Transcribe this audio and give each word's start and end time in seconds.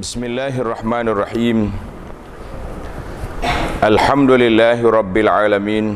بسم 0.00 0.24
الله 0.24 0.56
الرحمن 0.64 1.06
الرحيم 1.12 1.58
الحمد 3.84 4.30
لله 4.32 4.80
رب 4.80 5.12
العالمين 5.16 5.86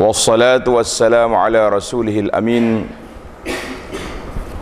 والصلاة 0.00 0.64
والسلام 0.64 1.30
على 1.36 1.68
رسوله 1.68 2.16
الأمين 2.32 2.64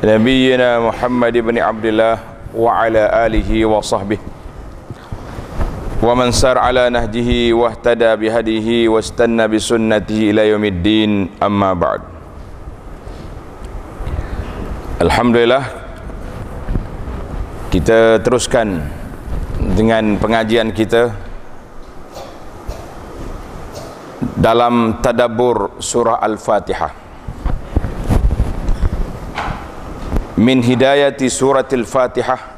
نبينا 0.03 0.71
محمد 0.82 1.35
بن 1.46 1.57
عبد 1.63 1.87
الله 1.95 2.17
وعلى 2.59 3.03
آله 3.27 3.51
وصحبه 3.71 4.18
ومن 6.03 6.29
سار 6.35 6.59
على 6.59 6.91
نهجه 6.91 7.55
واهتدى 7.55 8.11
بهديه 8.18 8.89
واستنى 8.91 9.45
بسنته 9.46 10.18
إلى 10.35 10.43
يوم 10.50 10.64
الدين 10.64 11.11
أما 11.39 11.71
بعد 11.79 12.03
Alhamdulillah 15.05 15.84
kita 17.75 18.23
teruskan 18.23 18.87
dengan 19.75 20.15
pengajian 20.23 20.71
kita 20.71 21.11
dalam 24.39 25.03
tadabbur 25.03 25.82
surah 25.82 26.23
Al-Fatihah. 26.23 26.95
Min 30.39 30.63
hidayati 30.63 31.27
suratil 31.27 31.82
Fatihah. 31.82 32.55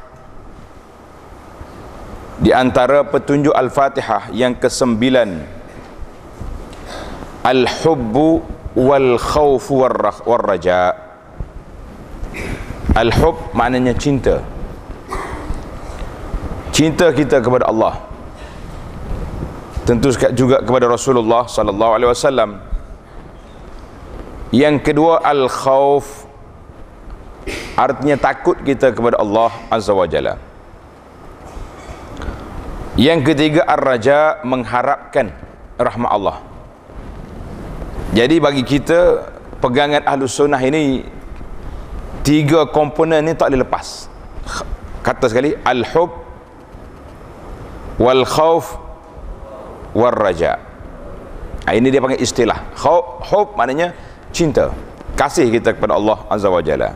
Di 2.36 2.52
antara 2.52 3.00
petunjuk 3.08 3.56
Al-Fatihah 3.56 4.28
yang 4.36 4.52
kesembilan 4.60 5.48
Al-Hubbu 7.40 8.28
wal 8.76 9.16
Khawfu 9.16 9.80
wal 9.80 10.44
Raja' 10.44 10.92
Al-hub 12.92 13.56
maknanya 13.56 13.96
cinta. 13.96 14.55
Cinta 16.76 17.08
kita 17.08 17.40
kepada 17.40 17.72
Allah. 17.72 18.04
Tentu 19.88 20.12
juga 20.36 20.60
kepada 20.60 20.92
Rasulullah 20.92 21.48
sallallahu 21.48 21.92
alaihi 21.96 22.10
wasallam. 22.12 22.60
Yang 24.52 24.84
kedua 24.84 25.24
al-khauf 25.24 26.28
artinya 27.80 28.20
takut 28.20 28.60
kita 28.60 28.92
kepada 28.92 29.16
Allah 29.16 29.48
azza 29.72 29.96
wa 29.96 30.04
jalla. 30.04 30.36
Yang 33.00 33.32
ketiga 33.32 33.64
ar-raja 33.64 34.44
mengharapkan 34.44 35.32
rahmat 35.80 36.10
Allah. 36.12 36.44
Jadi 38.12 38.36
bagi 38.36 38.68
kita 38.68 39.32
pegangan 39.64 40.04
ahlus 40.04 40.36
sunnah 40.36 40.60
ini 40.60 41.08
tiga 42.20 42.68
komponen 42.68 43.24
ni 43.24 43.32
tak 43.32 43.48
boleh 43.48 43.64
lepas 43.64 44.12
kata 45.00 45.30
sekali 45.30 45.54
al-hub 45.64 46.25
wal 47.96 48.24
khauf 48.24 48.76
wal 49.96 50.12
raja. 50.12 50.60
Ini 51.66 51.90
dia 51.90 51.98
panggil 51.98 52.22
istilah. 52.22 52.62
Khauf 52.78 53.26
hub 53.26 53.48
maknanya 53.58 53.90
cinta 54.30 54.70
kasih 55.18 55.48
kita 55.48 55.74
kepada 55.74 55.96
Allah 55.96 56.22
azza 56.30 56.46
wa 56.46 56.62
jalla. 56.62 56.94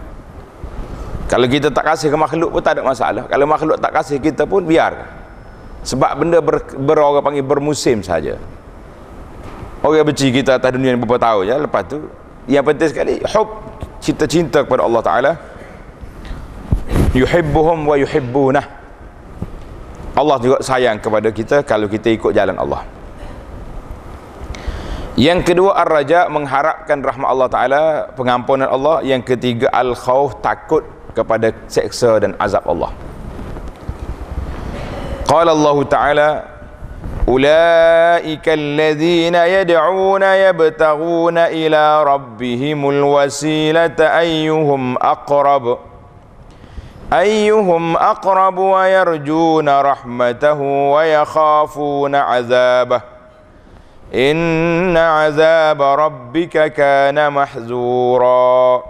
Kalau 1.26 1.46
kita 1.46 1.70
tak 1.70 1.86
kasih 1.86 2.10
ke 2.12 2.18
makhluk 2.18 2.50
pun 2.52 2.62
tak 2.62 2.78
ada 2.78 2.82
masalah. 2.86 3.24
Kalau 3.26 3.46
makhluk 3.48 3.78
tak 3.80 3.92
kasih 3.96 4.18
kita 4.22 4.46
pun 4.46 4.62
biar. 4.62 5.18
Sebab 5.80 6.10
benda 6.20 6.38
ber, 6.44 6.60
ber 6.76 6.96
orang 7.00 7.24
panggil 7.24 7.42
bermusim 7.46 8.04
saja. 8.04 8.36
Orang 9.80 10.04
benci 10.04 10.28
kita 10.28 10.60
atas 10.60 10.76
dunia 10.76 10.92
ni 10.92 11.00
beberapa 11.00 11.16
tahun 11.16 11.48
ya 11.48 11.56
lepas 11.56 11.88
tu 11.88 12.04
yang 12.44 12.60
penting 12.60 12.92
sekali 12.92 13.14
hub 13.32 13.48
cinta-cinta 14.04 14.60
kepada 14.60 14.84
Allah 14.84 15.02
Ta'ala. 15.02 15.32
Yuhibbuhum 17.16 17.88
wa 17.88 17.96
yuhibbunah 17.96 18.79
Allah 20.19 20.37
juga 20.39 20.57
sayang 20.63 20.97
kepada 21.01 21.29
kita 21.29 21.61
kalau 21.67 21.91
kita 21.91 22.07
ikut 22.15 22.31
jalan 22.31 22.55
Allah 22.55 22.87
yang 25.15 25.39
kedua 25.43 25.75
ar-raja 25.79 26.27
mengharapkan 26.27 26.99
rahmat 26.99 27.27
Allah 27.27 27.47
Ta'ala 27.47 27.83
pengampunan 28.15 28.67
Allah 28.67 28.99
yang 29.03 29.23
ketiga 29.23 29.71
al-khawf 29.71 30.39
takut 30.43 30.83
kepada 31.15 31.55
seksa 31.71 32.19
dan 32.19 32.35
azab 32.39 32.67
Allah 32.67 32.91
qala 35.27 35.51
Allah 35.55 35.77
Ta'ala 35.87 36.29
أولئك 37.25 38.45
الذين 38.49 39.35
يدعون 39.35 40.23
يبتغون 40.23 41.37
إلى 41.37 42.03
ربهم 42.03 42.89
الوسيلة 42.89 43.97
أيهم 43.99 44.97
أقرب 44.97 45.77
أيهم 47.13 47.97
أقرب 47.97 48.57
ويرجون 48.57 49.69
رحمته 49.69 50.59
ويخافون 50.91 52.15
عذابه 52.15 53.01
إن 54.15 54.97
عذاب 54.97 55.81
ربك 55.81 56.73
كان 56.73 57.17
محذورا 57.33 58.83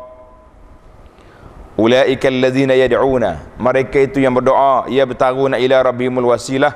أولئك 1.79 2.23
الذين 2.25 2.71
يدعون 2.71 3.25
mereka 3.59 3.99
itu 3.99 4.23
yang 4.23 4.31
berdoa 4.31 4.87
yabtaguna 4.87 5.59
ila 5.59 5.83
rabbihimul 5.83 6.31
wasilah 6.31 6.71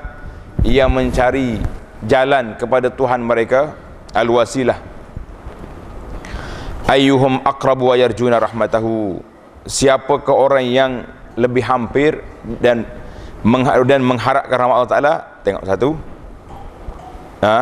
yang 0.60 0.92
mencari 0.92 1.56
jalan 2.04 2.52
kepada 2.60 2.92
Tuhan 2.92 3.24
mereka 3.24 3.72
al-wasilah 4.12 4.76
ayyuhum 6.84 7.40
aqrabu 7.48 7.92
wa 7.92 7.96
yarjuna 7.96 8.36
rahmatahu 8.40 9.24
siapakah 9.64 10.36
orang 10.36 10.66
yang 10.68 10.92
lebih 11.35 11.63
hampir 11.63 12.23
dan 12.59 12.87
dan 13.85 14.01
mengharapkan 14.01 14.57
rahmat 14.57 14.75
Allah 14.75 14.91
Taala 14.91 15.13
tengok 15.45 15.63
satu. 15.67 15.89
Ha? 17.45 17.59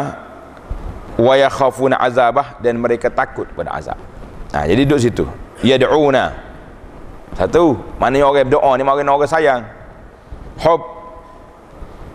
Wa 1.20 1.34
yakhafuna 1.38 2.00
azabah 2.00 2.58
dan 2.64 2.80
mereka 2.80 3.12
takut 3.12 3.46
pada 3.54 3.76
azab. 3.76 4.00
Ha 4.56 4.66
jadi 4.66 4.88
duduk 4.88 5.00
situ. 5.02 5.26
Yad'una. 5.62 6.34
Satu 7.34 7.82
mana 7.98 8.22
orang 8.22 8.46
berdoa 8.46 8.78
ni 8.78 8.86
orang 8.86 9.10
orang 9.10 9.30
sayang? 9.30 9.62
Hub 10.62 10.94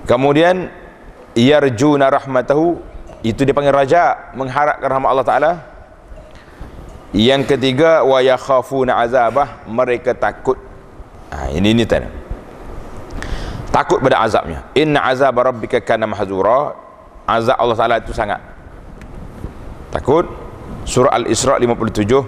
Kemudian 0.08 0.72
yarjuna 1.36 2.08
rahmatahu 2.08 2.80
itu 3.20 3.44
dipanggil 3.44 3.76
raja 3.76 4.32
mengharapkan 4.32 4.88
rahmat 4.88 5.08
Allah 5.12 5.28
Taala. 5.28 5.52
Yang 7.12 7.56
ketiga 7.56 8.00
wa 8.08 8.16
yakhafuna 8.24 8.96
azabah 9.04 9.68
mereka 9.68 10.16
takut. 10.16 10.56
Ha, 11.28 11.52
ini 11.52 11.76
ini 11.76 11.84
tanda. 11.84 12.08
Takut 13.68 14.00
pada 14.00 14.24
azabnya. 14.24 14.64
Inna 14.72 15.04
azab 15.04 15.36
rabbika 15.36 15.80
kana 15.84 16.08
mahzura. 16.08 16.72
Azab 17.28 17.60
Allah 17.60 17.76
Taala 17.76 17.96
itu 18.00 18.16
sangat 18.16 18.40
takut. 19.92 20.24
Surah 20.88 21.12
Al-Isra 21.12 21.60
57. 21.60 22.24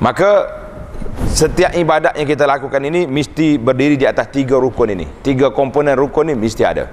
Maka 0.00 0.48
setiap 1.36 1.72
ibadat 1.76 2.16
yang 2.16 2.28
kita 2.28 2.48
lakukan 2.48 2.80
ini 2.80 3.04
mesti 3.04 3.60
berdiri 3.60 3.96
di 3.96 4.08
atas 4.08 4.28
tiga 4.32 4.56
rukun 4.56 4.92
ini 4.92 5.06
tiga 5.24 5.52
komponen 5.52 5.96
rukun 5.96 6.32
ini 6.32 6.36
mesti 6.36 6.62
ada 6.64 6.92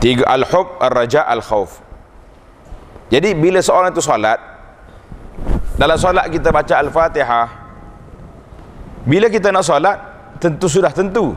tiga 0.00 0.24
al-hub, 0.28 0.80
al-raja, 0.80 1.24
al-khawf 1.24 1.80
jadi 3.12 3.36
bila 3.36 3.60
seorang 3.60 3.92
itu 3.92 4.04
solat 4.04 4.40
dalam 5.76 5.96
solat 5.96 6.28
kita 6.32 6.48
baca 6.52 6.74
al-fatihah 6.80 7.61
bila 9.02 9.26
kita 9.26 9.50
nak 9.50 9.66
solat 9.66 9.96
tentu 10.38 10.66
sudah 10.70 10.90
tentu. 10.94 11.34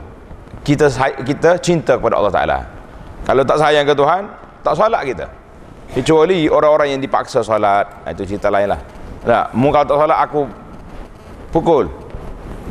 Kita 0.65 0.89
kita 1.21 1.61
cinta 1.61 1.97
kepada 1.97 2.17
Allah 2.17 2.33
Ta'ala. 2.33 2.59
Kalau 3.25 3.41
tak 3.45 3.57
sayang 3.61 3.85
ke 3.85 3.93
Tuhan 3.93 4.21
tak 4.65 4.73
solat 4.73 5.01
kita. 5.05 5.25
Kecuali 5.93 6.49
orang-orang 6.49 6.97
yang 6.97 7.01
dipaksa 7.01 7.45
solat. 7.45 8.05
Itu 8.09 8.25
cerita 8.25 8.49
lain 8.49 8.73
lah. 8.73 8.81
Tak, 9.25 9.53
kalau 9.53 9.85
tak 9.85 9.97
solat 9.97 10.19
aku 10.21 10.41
pukul. 11.53 11.85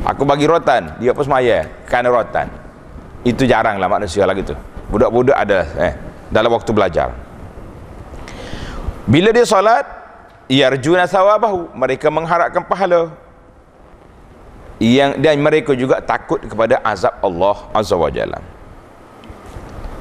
Aku 0.02 0.26
bagi 0.26 0.46
rotan. 0.46 0.98
Dia 0.98 1.14
pun 1.14 1.22
semaya. 1.22 1.66
Kerana 1.86 2.10
rotan. 2.10 2.46
Itu 3.22 3.46
jarang 3.46 3.78
lah 3.78 3.86
manusia 3.86 4.26
lagi 4.26 4.42
tu. 4.42 4.54
Budak-budak 4.90 5.38
ada 5.38 5.66
eh 5.78 5.94
dalam 6.30 6.50
waktu 6.50 6.70
belajar. 6.74 7.14
Bila 9.06 9.30
dia 9.30 9.46
solat 9.46 9.86
yarjuna 10.50 11.06
sawabahu. 11.06 11.70
Mereka 11.78 12.10
mengharapkan 12.10 12.62
pahala 12.66 13.23
yang 14.84 15.16
dan 15.16 15.40
mereka 15.40 15.72
juga 15.72 16.04
takut 16.04 16.44
kepada 16.44 16.76
azab 16.84 17.16
Allah 17.24 17.56
azza 17.72 17.96
wa 17.96 18.12
jalla. 18.12 18.38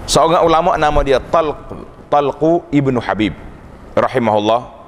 Seorang 0.03 0.44
ulama 0.44 0.75
nama 0.75 1.00
dia 1.00 1.24
Talq 1.24 1.56
Talqu 2.12 2.68
ibnu 2.69 3.00
Habib 3.00 3.31
rahimahullah. 3.95 4.83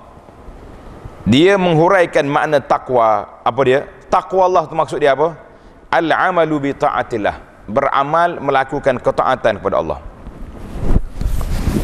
Dia 1.25 1.57
menghuraikan 1.57 2.27
makna 2.27 2.59
takwa 2.61 3.39
apa 3.41 3.61
dia? 3.65 3.87
Takwa 4.11 4.45
Allah 4.45 4.63
tu 4.67 4.75
maksud 4.77 4.99
dia 4.99 5.15
apa? 5.15 5.33
Al 5.89 6.11
amalu 6.11 6.69
bi 6.69 6.71
taatillah. 6.75 7.65
Beramal 7.65 8.37
melakukan 8.43 9.01
ketaatan 9.01 9.57
kepada 9.57 9.81
Allah. 9.81 9.99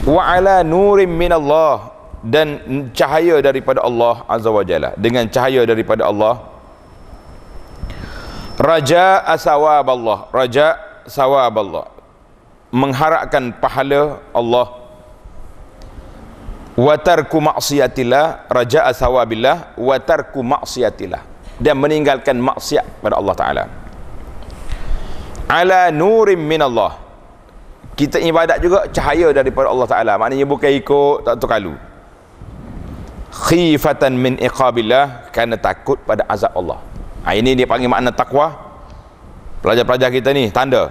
Wa 0.06 0.22
ala 0.38 0.62
nurim 0.62 1.10
min 1.10 1.34
Allah 1.34 1.90
dan 2.22 2.62
cahaya 2.94 3.42
daripada 3.42 3.82
Allah 3.82 4.22
azza 4.30 4.54
wa 4.54 4.62
jalla. 4.62 4.94
Dengan 4.94 5.26
cahaya 5.26 5.66
daripada 5.66 6.06
Allah 6.06 6.51
raja 8.60 9.24
asawab 9.28 9.88
Allah 9.88 10.20
raja 10.34 10.68
sawab 11.08 11.56
Allah 11.56 11.86
mengharapkan 12.72 13.52
pahala 13.60 14.24
Allah. 14.32 14.80
Wa 16.72 16.96
tarku 16.96 17.44
maksiatillah 17.44 18.48
raja 18.48 18.88
asawabillah 18.88 19.76
wa 19.76 19.96
tarku 20.00 20.40
maksiatillah 20.40 21.20
dan 21.60 21.76
meninggalkan 21.76 22.40
maksiat 22.40 23.04
pada 23.04 23.20
Allah 23.20 23.36
taala. 23.36 23.64
Ala 25.52 25.92
nurim 25.92 26.40
min 26.40 26.64
Allah 26.64 26.96
kita 28.00 28.24
ibadat 28.24 28.64
juga 28.64 28.88
cahaya 28.88 29.36
daripada 29.36 29.68
Allah 29.68 29.88
taala. 29.92 30.14
Maknanya 30.16 30.48
bukan 30.48 30.72
ikut 30.80 31.28
tak 31.28 31.44
terkalu 31.44 31.76
khifatan 33.36 34.16
min 34.16 34.40
iqabillah. 34.40 35.28
Kerana 35.36 35.60
takut 35.60 36.00
pada 36.08 36.24
azab 36.32 36.56
Allah 36.56 36.80
ha, 37.26 37.34
ini 37.38 37.54
dia 37.54 37.66
panggil 37.70 37.90
makna 37.92 38.14
takwa 38.14 38.56
pelajar-pelajar 39.62 40.10
kita 40.10 40.30
ni 40.34 40.50
tanda. 40.50 40.90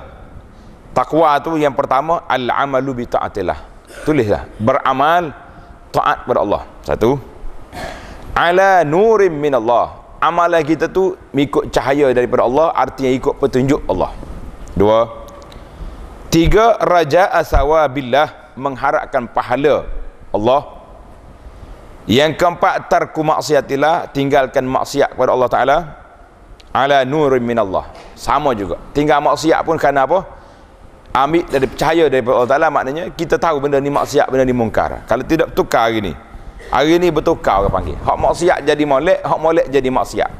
Takwa 0.90 1.38
tu 1.38 1.54
yang 1.54 1.74
pertama 1.74 2.26
al-amalu 2.26 3.02
bi 3.02 3.04
taatillah. 3.06 3.58
Tulislah. 4.06 4.46
Beramal 4.58 5.34
taat 5.94 6.26
kepada 6.26 6.40
Allah. 6.42 6.62
Satu. 6.82 7.18
Ala 8.34 8.82
nurim 8.86 9.34
min 9.34 9.54
Allah 9.54 10.00
amalan 10.20 10.60
kita 10.62 10.86
tu 10.86 11.16
mengikut 11.32 11.72
cahaya 11.72 12.12
daripada 12.12 12.44
Allah 12.44 12.70
artinya 12.76 13.10
ikut 13.10 13.34
petunjuk 13.40 13.80
Allah. 13.88 14.12
Dua. 14.76 15.26
Tiga 16.30 16.78
raja 16.78 17.26
asawabillah 17.34 18.54
mengharapkan 18.54 19.26
pahala 19.26 19.88
Allah. 20.30 20.78
Yang 22.06 22.38
keempat 22.38 22.86
tarku 22.86 23.22
maksiatillah 23.22 24.14
tinggalkan 24.14 24.62
maksiat 24.62 25.14
kepada 25.14 25.30
Allah 25.34 25.50
Taala 25.50 25.78
ala 26.72 27.05
nurin 27.05 27.43
min 27.43 27.58
Allah. 27.58 27.90
Sama 28.14 28.55
juga. 28.55 28.78
Tinggal 28.94 29.22
maksiat 29.22 29.61
pun 29.62 29.76
kerana 29.78 30.06
apa? 30.06 30.22
Ambil 31.11 31.43
dari 31.50 31.67
cahaya 31.75 32.06
daripada 32.06 32.34
Allah 32.38 32.50
Taala 32.55 32.69
maknanya 32.70 33.05
kita 33.11 33.34
tahu 33.34 33.58
benda 33.58 33.82
ni 33.82 33.90
maksiat, 33.90 34.31
benda 34.31 34.46
ni 34.46 34.55
mungkar. 34.55 35.02
Kalau 35.11 35.26
tidak 35.26 35.50
tukar 35.55 35.90
hari 35.90 36.00
ni. 36.00 36.12
Hari 36.70 37.02
ni 37.02 37.11
bertukar 37.11 37.67
orang 37.67 37.75
panggil. 37.75 37.96
Hak 37.99 38.17
maksiat 38.17 38.58
jadi 38.62 38.84
molek, 38.87 39.19
hak 39.26 39.38
molek 39.43 39.67
jadi 39.75 39.90
maksiat. 39.90 40.31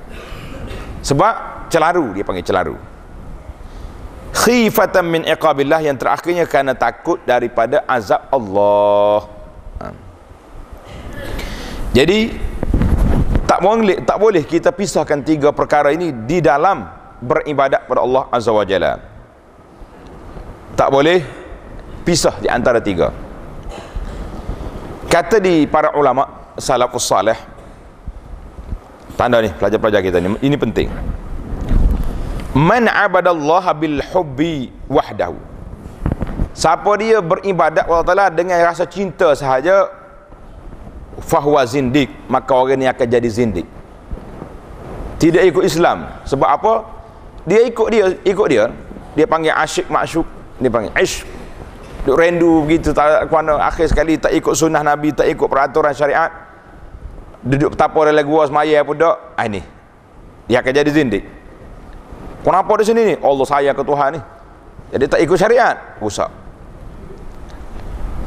Sebab 1.03 1.35
celaru 1.71 2.15
dia 2.15 2.23
panggil 2.23 2.47
celaru 2.47 2.77
khifatan 4.35 5.05
min 5.07 5.23
iqabillah 5.27 5.83
yang 5.83 5.99
terakhirnya 5.99 6.47
kerana 6.47 6.73
takut 6.75 7.19
daripada 7.27 7.83
azab 7.85 8.31
Allah 8.31 9.27
ha. 9.83 9.87
jadi 11.91 12.35
tak 13.51 13.59
boleh 13.59 13.99
tak 14.07 14.19
boleh 14.23 14.47
kita 14.47 14.71
pisahkan 14.71 15.27
tiga 15.27 15.51
perkara 15.51 15.91
ini 15.91 16.15
di 16.15 16.39
dalam 16.39 16.87
beribadat 17.19 17.91
kepada 17.91 18.07
Allah 18.07 18.23
azza 18.31 18.55
wajalla 18.55 19.03
tak 20.79 20.89
boleh 20.95 21.21
pisah 22.07 22.41
di 22.41 22.49
antara 22.49 22.81
tiga. 22.81 23.13
Kata 25.11 25.43
di 25.43 25.67
para 25.69 25.93
ulama 25.99 26.55
salafus 26.57 27.05
salih 27.05 27.37
tanda 29.19 29.43
ni 29.45 29.53
pelajar-pelajar 29.53 30.01
kita 30.01 30.17
ni 30.23 30.33
ini 30.41 30.57
penting. 30.57 30.89
Man 32.57 32.89
abadallaha 32.89 33.77
bil 33.77 34.01
hubbi 34.15 34.73
wahdahu. 34.89 35.37
Siapa 36.57 36.91
dia 36.97 37.21
beribadat 37.21 37.85
Allah 37.85 38.33
dengan 38.33 38.57
rasa 38.65 38.89
cinta 38.89 39.37
sahaja 39.37 40.00
fahuwa 41.19 41.67
zindik 41.67 42.07
maka 42.31 42.55
orang 42.55 42.79
ni 42.79 42.87
akan 42.87 43.07
jadi 43.11 43.29
zindik. 43.29 43.67
Tidak 45.21 45.43
ikut 45.51 45.67
Islam. 45.67 46.07
Sebab 46.25 46.49
apa? 46.49 46.73
Dia 47.45 47.67
ikut 47.67 47.89
dia 47.91 48.07
ikut 48.23 48.47
dia. 48.47 48.71
Dia 49.19 49.27
panggil 49.27 49.53
asyik 49.53 49.91
maksuk 49.91 50.25
dia 50.63 50.71
panggil 50.71 50.93
ish. 50.97 51.27
Duk 52.07 52.17
rendu 52.17 52.65
begitu 52.65 52.95
tak 52.97 53.29
kuana. 53.29 53.61
Akhir 53.61 53.91
sekali 53.91 54.17
tak 54.17 54.33
ikut 54.33 54.57
sunnah 54.57 54.81
Nabi 54.81 55.13
tak 55.13 55.29
ikut 55.29 55.51
peraturan 55.51 55.93
syariat. 55.93 56.33
Duduk 57.41 57.77
petapa 57.77 58.01
dalam 58.09 58.25
gua 58.25 58.49
semaya 58.49 58.81
pun 58.85 58.97
dak 58.97 59.17
ah 59.37 59.45
ini. 59.45 59.61
Dia 60.49 60.65
akan 60.65 60.73
jadi 60.73 60.91
zindik. 60.93 61.25
Kenapa 62.41 62.73
di 62.81 62.85
sini 62.89 63.01
ni? 63.13 63.15
Allah 63.21 63.45
sayang 63.45 63.77
ke 63.77 63.85
Tuhan 63.85 64.09
ni. 64.17 64.21
Jadi 64.97 65.05
tak 65.07 65.21
ikut 65.21 65.37
syariat. 65.37 65.77
Rusak. 66.01 66.40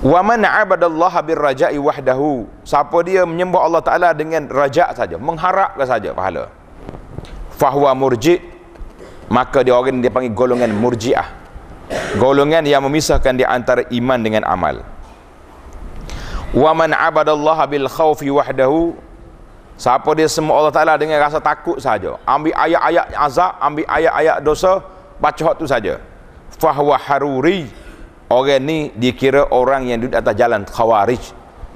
Wa 0.04 0.20
man 0.20 0.44
'abadallaha 0.44 1.24
birraja'i 1.24 1.80
wahdahu. 1.80 2.44
Siapa 2.68 2.98
dia 3.08 3.24
menyembah 3.24 3.64
Allah 3.64 3.82
Taala 3.82 4.10
dengan 4.12 4.52
raja 4.52 4.92
saja, 4.92 5.16
mengharapkan 5.16 5.88
saja 5.88 6.12
pahala. 6.12 6.52
Fahuwa 7.56 7.96
murji' 7.96 8.44
maka 9.32 9.64
dia 9.64 9.72
orang 9.72 10.04
dia 10.04 10.12
panggil 10.12 10.36
golongan 10.36 10.76
murji'ah. 10.76 11.42
Golongan 12.20 12.68
yang 12.68 12.84
memisahkan 12.84 13.34
di 13.34 13.48
antara 13.48 13.88
iman 13.88 14.20
dengan 14.20 14.44
amal. 14.44 14.84
Wa 16.52 16.76
man 16.76 16.92
'abadallaha 16.92 17.64
bil 17.72 17.88
khaufi 17.88 18.28
wahdahu 18.28 18.94
Siapa 19.74 20.06
dia 20.14 20.30
semua 20.30 20.62
Allah 20.62 20.74
Ta'ala 20.74 20.94
dengan 21.02 21.18
rasa 21.18 21.42
takut 21.42 21.82
saja. 21.82 22.16
Ambil 22.30 22.54
ayat-ayat 22.54 23.10
azab, 23.18 23.58
ambil 23.58 23.86
ayat-ayat 23.90 24.38
dosa, 24.46 24.86
baca 25.18 25.42
hak 25.42 25.56
tu 25.58 25.66
saja. 25.66 25.98
Fahwa 26.62 26.94
haruri. 26.94 27.68
Orang 28.34 28.66
ni 28.66 28.90
dikira 28.98 29.46
orang 29.54 29.86
yang 29.86 30.02
duduk 30.02 30.18
atas 30.18 30.34
jalan 30.34 30.66
khawarij. 30.66 31.22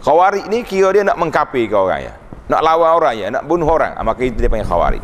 Khawarij 0.02 0.50
ni 0.50 0.66
kira 0.66 0.90
dia 0.90 1.06
nak 1.06 1.22
mengkapi 1.22 1.70
ke 1.70 1.76
orang 1.78 2.10
ya. 2.10 2.14
Nak 2.50 2.62
lawan 2.66 2.90
orang 2.98 3.14
ya, 3.14 3.28
nak 3.30 3.46
bunuh 3.46 3.70
orang. 3.70 3.94
Ah, 3.94 4.02
maka 4.02 4.26
itu 4.26 4.42
dia 4.42 4.50
panggil 4.50 4.66
khawarij. 4.66 5.04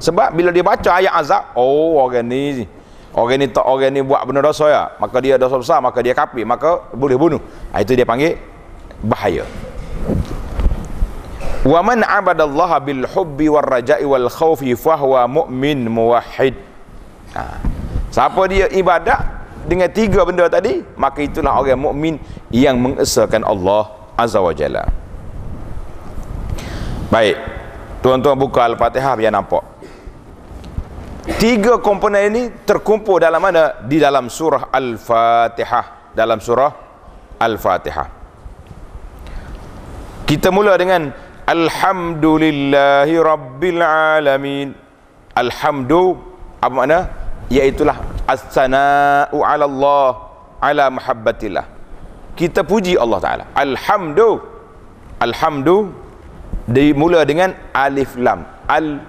Sebab 0.00 0.32
bila 0.32 0.48
dia 0.48 0.64
baca 0.64 0.90
ayat 0.96 1.12
azab, 1.12 1.52
oh 1.60 2.00
orang 2.00 2.24
ni 2.24 2.64
orang 3.12 3.36
ni 3.36 3.46
tak 3.52 3.68
orang 3.68 3.92
ni 3.92 4.00
buat 4.00 4.24
benda 4.24 4.40
dosa 4.40 4.64
ya, 4.72 4.82
maka 4.96 5.16
dia 5.20 5.36
dosa 5.36 5.60
besar, 5.60 5.78
maka 5.84 6.00
dia 6.00 6.16
kafir, 6.16 6.48
maka 6.48 6.88
boleh 6.96 7.20
bunuh. 7.20 7.40
Ah, 7.68 7.84
itu 7.84 7.92
dia 7.92 8.08
panggil 8.08 8.40
bahaya. 9.04 9.44
Wa 11.68 11.80
man 11.84 12.00
abadallaha 12.00 12.80
bil 12.80 13.04
hubbi 13.12 13.52
war 13.52 13.64
raja'i 13.64 14.08
wal 14.08 14.32
khawfi 14.32 14.72
fahuwa 14.72 15.28
mu'min 15.28 15.84
muwahhid. 15.84 16.56
Ha. 17.36 17.60
Siapa 18.08 18.40
dia 18.48 18.72
ibadat 18.72 19.43
dengan 19.64 19.88
tiga 19.88 20.20
benda 20.28 20.44
tadi, 20.46 20.84
maka 20.94 21.24
itulah 21.24 21.56
orang 21.56 21.80
mukmin 21.80 22.14
yang 22.52 22.76
mengesahkan 22.76 23.40
Allah 23.44 23.88
Azza 24.14 24.38
wa 24.38 24.52
Jalla. 24.52 24.84
Baik. 27.08 27.36
Tuan-tuan 28.04 28.36
buka 28.36 28.68
Al-Fatihah 28.68 29.16
biar 29.16 29.32
nampak. 29.32 29.64
Tiga 31.40 31.80
komponen 31.80 32.28
ini 32.28 32.42
terkumpul 32.68 33.16
dalam 33.16 33.40
mana? 33.40 33.80
Di 33.80 33.96
dalam 33.96 34.28
surah 34.28 34.68
Al-Fatihah. 34.68 36.12
Dalam 36.12 36.36
surah 36.36 36.70
Al-Fatihah. 37.40 38.08
Kita 40.28 40.52
mula 40.52 40.76
dengan 40.76 41.08
Alhamdulillahi 41.44 43.14
Rabbil 43.20 43.80
Alamin 43.84 44.72
Alhamdu 45.36 46.16
Apa 46.64 46.72
makna? 46.72 46.98
Iaitulah 47.52 48.13
As-sana'u 48.24 49.38
ala 49.44 49.64
Allah 49.68 50.10
Ala 50.64 50.88
muhabbatillah. 50.88 51.66
Kita 52.32 52.64
puji 52.64 52.96
Allah 52.96 53.20
Ta'ala. 53.20 53.44
Alhamdu. 53.52 54.40
Alhamdu 55.20 55.92
Dimula 56.64 57.28
dengan 57.28 57.52
Alif 57.76 58.16
Lam. 58.16 58.48
Al 58.64 59.04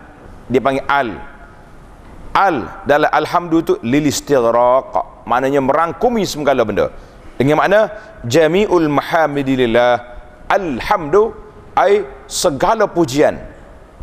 Dia 0.52 0.60
panggil 0.60 0.84
Al. 0.86 1.10
Al 2.36 2.84
Dalam 2.84 3.08
Alhamdu 3.08 3.64
tu 3.64 3.74
Lilistiraq 3.80 5.24
Maknanya 5.24 5.64
merangkumi 5.64 6.28
segala 6.28 6.68
benda. 6.68 6.92
Dengan 7.40 7.64
makna 7.64 7.88
Jami'ul 8.28 8.92
mahamidillah 8.92 9.96
Alhamdu 10.52 11.34
ai 11.74 12.06
segala 12.28 12.86
pujian. 12.86 13.40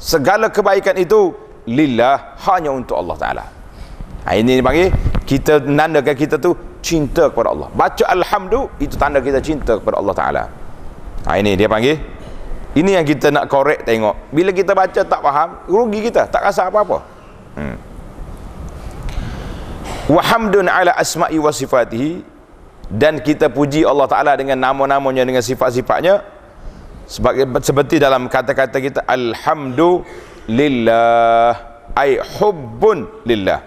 Segala 0.00 0.50
kebaikan 0.50 0.98
itu 0.98 1.30
lillah 1.68 2.34
hanya 2.42 2.74
untuk 2.74 2.98
Allah 2.98 3.14
taala 3.14 3.61
ha, 4.26 4.38
ini 4.38 4.62
bagi 4.62 4.86
kita 5.26 5.58
nandakan 5.64 6.14
kita 6.14 6.38
tu 6.38 6.54
cinta 6.82 7.30
kepada 7.30 7.54
Allah. 7.54 7.70
Baca 7.72 8.04
alhamdulillah 8.10 8.68
itu 8.82 8.98
tanda 8.98 9.22
kita 9.22 9.38
cinta 9.38 9.78
kepada 9.78 10.02
Allah 10.02 10.14
taala. 10.14 10.50
Ha, 11.26 11.38
ini 11.38 11.54
dia 11.54 11.70
panggil. 11.70 11.98
Ini 12.72 12.96
yang 13.00 13.04
kita 13.04 13.28
nak 13.30 13.48
korek 13.52 13.84
tengok. 13.84 14.16
Bila 14.32 14.50
kita 14.50 14.72
baca 14.72 15.04
tak 15.04 15.20
faham 15.20 15.60
rugi 15.68 16.00
kita. 16.08 16.24
Tak 16.28 16.42
rasa 16.42 16.66
apa-apa. 16.72 17.02
Hmm. 17.52 17.76
wa 20.08 20.24
hamdun 20.24 20.72
ala 20.72 20.96
asma'i 20.96 21.36
wa 21.36 21.52
sifatihi. 21.52 22.24
Dan 22.92 23.24
kita 23.24 23.48
puji 23.48 23.88
Allah 23.88 24.04
Ta'ala 24.08 24.36
dengan 24.36 24.60
nama-namanya 24.60 25.24
dengan 25.24 25.42
sifat-sifatnya. 25.44 26.22
Sebagai 27.04 27.44
seperti 27.60 27.98
dalam 28.00 28.28
kata-kata 28.28 28.80
kita 28.80 29.04
alhamdulillah 29.04 31.52
ay 31.92 32.16
hubbun 32.40 33.04
lillah 33.28 33.60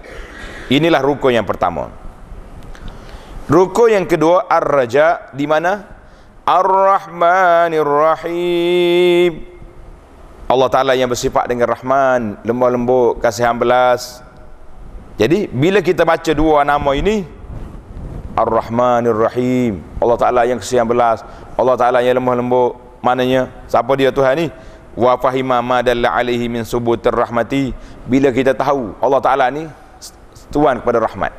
inilah 0.70 1.02
rukun 1.02 1.36
yang 1.36 1.48
pertama. 1.48 1.92
Rukun 3.46 3.94
yang 3.94 4.06
kedua 4.10 4.50
ar-raja 4.50 5.30
di 5.34 5.46
mana? 5.46 5.86
Ar-rahmanir 6.46 7.86
rahim 7.86 9.56
Allah 10.46 10.70
Taala 10.70 10.94
yang 10.94 11.10
bersifat 11.10 11.50
dengan 11.50 11.66
rahman 11.66 12.38
lembut 12.46 12.70
lembut 12.70 13.14
kasihan 13.18 13.58
belas. 13.58 14.22
Jadi 15.18 15.50
bila 15.50 15.82
kita 15.82 16.06
baca 16.06 16.32
dua 16.36 16.62
nama 16.68 16.92
ini 16.92 17.24
Ar-Rahmanir 18.36 19.16
Rahim 19.16 19.80
Allah 20.04 20.20
Ta'ala 20.20 20.42
yang 20.44 20.60
kesian 20.60 20.84
belas 20.84 21.24
Allah 21.56 21.80
Ta'ala 21.80 22.04
yang 22.04 22.20
lemah 22.20 22.36
lembut 22.36 22.76
maknanya 23.00 23.48
siapa 23.64 23.96
dia 23.96 24.12
Tuhan 24.12 24.36
ni? 24.36 24.48
Wa 24.92 25.16
fahima 25.16 25.64
ma 25.64 25.80
dalla 25.80 26.12
alaihi 26.12 26.52
min 26.52 26.68
subutir 26.68 27.16
rahmati. 27.16 27.72
Bila 28.04 28.36
kita 28.36 28.52
tahu 28.52 28.92
Allah 29.00 29.24
Ta'ala 29.24 29.48
ni 29.48 29.72
Tuhan 30.52 30.82
kepada 30.82 31.02
rahmat 31.02 31.32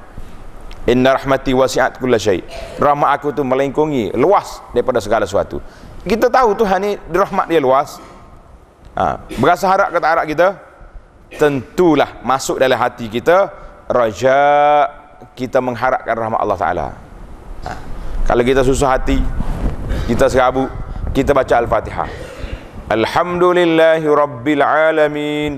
Inna 0.87 1.19
rahmati 1.19 1.51
wasi'at 1.51 1.99
kulla 1.99 2.19
syai 2.19 2.43
rahmat 2.79 3.09
aku 3.19 3.35
tu 3.35 3.43
melingkungi 3.43 4.15
luas 4.15 4.63
daripada 4.71 5.03
segala 5.03 5.27
sesuatu 5.27 5.59
kita 6.07 6.31
tahu 6.31 6.55
Tuhan 6.55 6.79
ni 6.83 6.93
rahmat 7.11 7.47
dia 7.51 7.59
luas 7.59 7.99
ha. 8.95 9.19
berasa 9.39 9.67
harap 9.67 9.91
kata 9.91 10.07
harap 10.07 10.25
kita 10.31 10.49
tentulah 11.35 12.23
masuk 12.23 12.63
dalam 12.63 12.79
hati 12.79 13.11
kita 13.11 13.51
raja 13.91 14.39
kita 15.37 15.59
mengharapkan 15.61 16.17
rahmat 16.17 16.39
Allah 16.41 16.59
Taala. 16.59 16.87
Ha. 17.65 17.73
Kalau 18.27 18.43
kita 18.43 18.63
susah 18.67 18.99
hati, 18.99 19.21
kita 20.11 20.27
serabu, 20.27 20.67
kita 21.15 21.33
baca 21.33 21.55
Al-Fatihah. 21.63 22.09
Alhamdulillahi 22.87 24.07
Rabbil 24.07 24.63
Alamin 24.63 25.53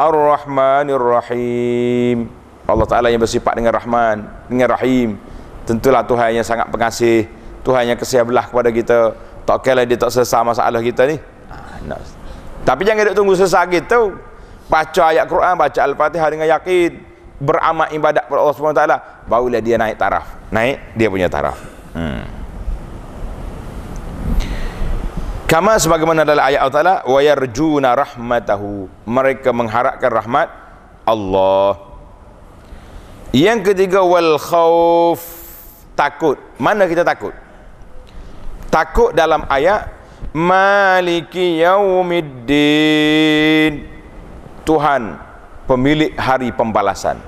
Ar-Rahmanir 0.00 1.00
Rahim 1.00 2.43
Allah 2.64 2.88
Ta'ala 2.88 3.12
yang 3.12 3.20
bersifat 3.20 3.60
dengan 3.60 3.76
Rahman 3.76 4.24
Dengan 4.48 4.72
Rahim. 4.72 5.20
Tentulah 5.68 6.04
Tuhan 6.04 6.36
yang 6.36 6.44
sangat 6.44 6.68
pengasih. 6.68 7.28
Tuhan 7.64 7.88
yang 7.88 7.96
kesian 7.96 8.28
belah 8.28 8.48
kepada 8.48 8.68
kita. 8.68 9.16
Tak 9.44 9.64
kira 9.64 9.84
dia 9.88 9.96
tak 9.96 10.12
selesai 10.12 10.44
masalah 10.44 10.80
kita 10.80 11.08
ni. 11.08 11.16
Ha, 11.48 11.96
Tapi 12.64 12.80
jangan 12.84 13.08
duduk 13.08 13.16
tunggu 13.16 13.32
selesai 13.36 13.64
gitu. 13.72 14.16
Baca 14.68 15.02
ayat 15.12 15.24
Quran, 15.28 15.56
baca 15.56 15.80
Al-Fatihah 15.80 16.28
dengan 16.32 16.48
yakin. 16.48 16.90
Beramal 17.40 17.92
ibadat 17.92 18.24
kepada 18.28 18.40
Allah 18.40 18.56
SWT 18.56 18.84
barulah 19.28 19.60
dia 19.60 19.76
naik 19.76 19.96
taraf. 20.00 20.24
Naik 20.48 20.96
dia 20.96 21.08
punya 21.08 21.28
taraf. 21.28 21.56
Hmm. 21.92 22.24
kama 25.44 25.78
sebagaimana 25.78 26.26
dalam 26.26 26.42
ayat 26.42 26.66
Allah 26.66 26.74
Ta'ala 26.74 26.94
wa 27.06 27.20
yarjuna 27.22 27.94
rahmatahu. 27.94 28.90
Mereka 29.06 29.54
mengharapkan 29.54 30.10
rahmat 30.10 30.48
Allah 31.06 31.93
yang 33.34 33.66
ketiga 33.66 33.98
wal 34.06 34.38
khawf 34.38 35.18
takut 35.98 36.38
mana 36.54 36.86
kita 36.86 37.02
takut 37.02 37.34
takut 38.70 39.10
dalam 39.10 39.42
ayat 39.50 39.90
maliki 40.30 41.58
yaumiddin 41.58 42.54
Tuhan 44.64 45.20
pemilik 45.68 46.16
hari 46.16 46.52
pembalasan. 46.52 47.20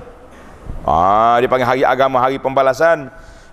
Ah, 0.87 1.37
dia 1.37 1.51
panggil 1.51 1.67
hari 1.67 1.83
agama, 1.85 2.17
hari 2.17 2.39
pembalasan. 2.41 3.11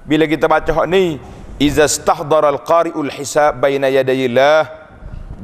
Bila 0.09 0.25
kita 0.29 0.49
baca 0.49 0.71
hak 0.71 0.87
ni, 0.89 1.21
iza 1.61 1.85
stahdara 1.89 2.49
al-qari'ul 2.53 3.11
hisab 3.13 3.61
baina 3.61 3.93
yadayillah. 3.93 4.69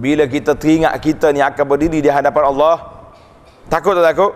Bila 0.01 0.25
kita 0.25 0.57
teringat 0.57 0.97
kita 1.03 1.29
ni 1.35 1.45
akan 1.45 1.65
berdiri 1.67 2.01
di 2.01 2.09
hadapan 2.09 2.45
Allah, 2.49 2.77
takut 3.69 3.93
tak 3.99 4.17
takut? 4.17 4.33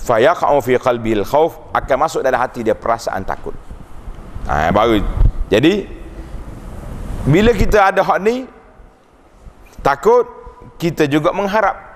fayaqa'u 0.00 0.58
fi 0.64 0.74
qalbil 0.80 1.24
khauf 1.24 1.60
akan 1.76 1.96
masuk 2.00 2.20
dalam 2.24 2.40
hati 2.40 2.64
dia 2.64 2.74
perasaan 2.74 3.22
takut. 3.24 3.54
Ha, 4.48 4.72
baru. 4.72 5.04
Jadi 5.52 5.84
bila 7.28 7.52
kita 7.52 7.92
ada 7.92 8.00
hak 8.00 8.18
ni 8.24 8.48
takut 9.84 10.24
kita 10.80 11.04
juga 11.04 11.30
mengharap. 11.36 11.92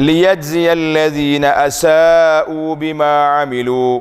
Liyajziyallazina 0.00 1.52
asa'u 1.68 2.72
bima 2.80 3.44
amilu 3.44 4.00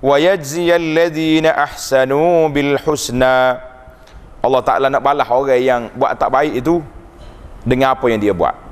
wa 0.00 0.16
yajziyallazina 0.16 1.52
ahsanu 1.52 2.48
bil 2.48 2.80
husna 2.80 3.60
Allah 4.40 4.62
Taala 4.64 4.86
nak 4.88 5.04
balas 5.04 5.28
orang 5.28 5.60
yang 5.60 5.82
buat 5.92 6.16
tak 6.16 6.32
baik 6.32 6.64
itu 6.64 6.80
dengan 7.66 7.92
apa 7.92 8.06
yang 8.08 8.16
dia 8.22 8.32
buat 8.32 8.65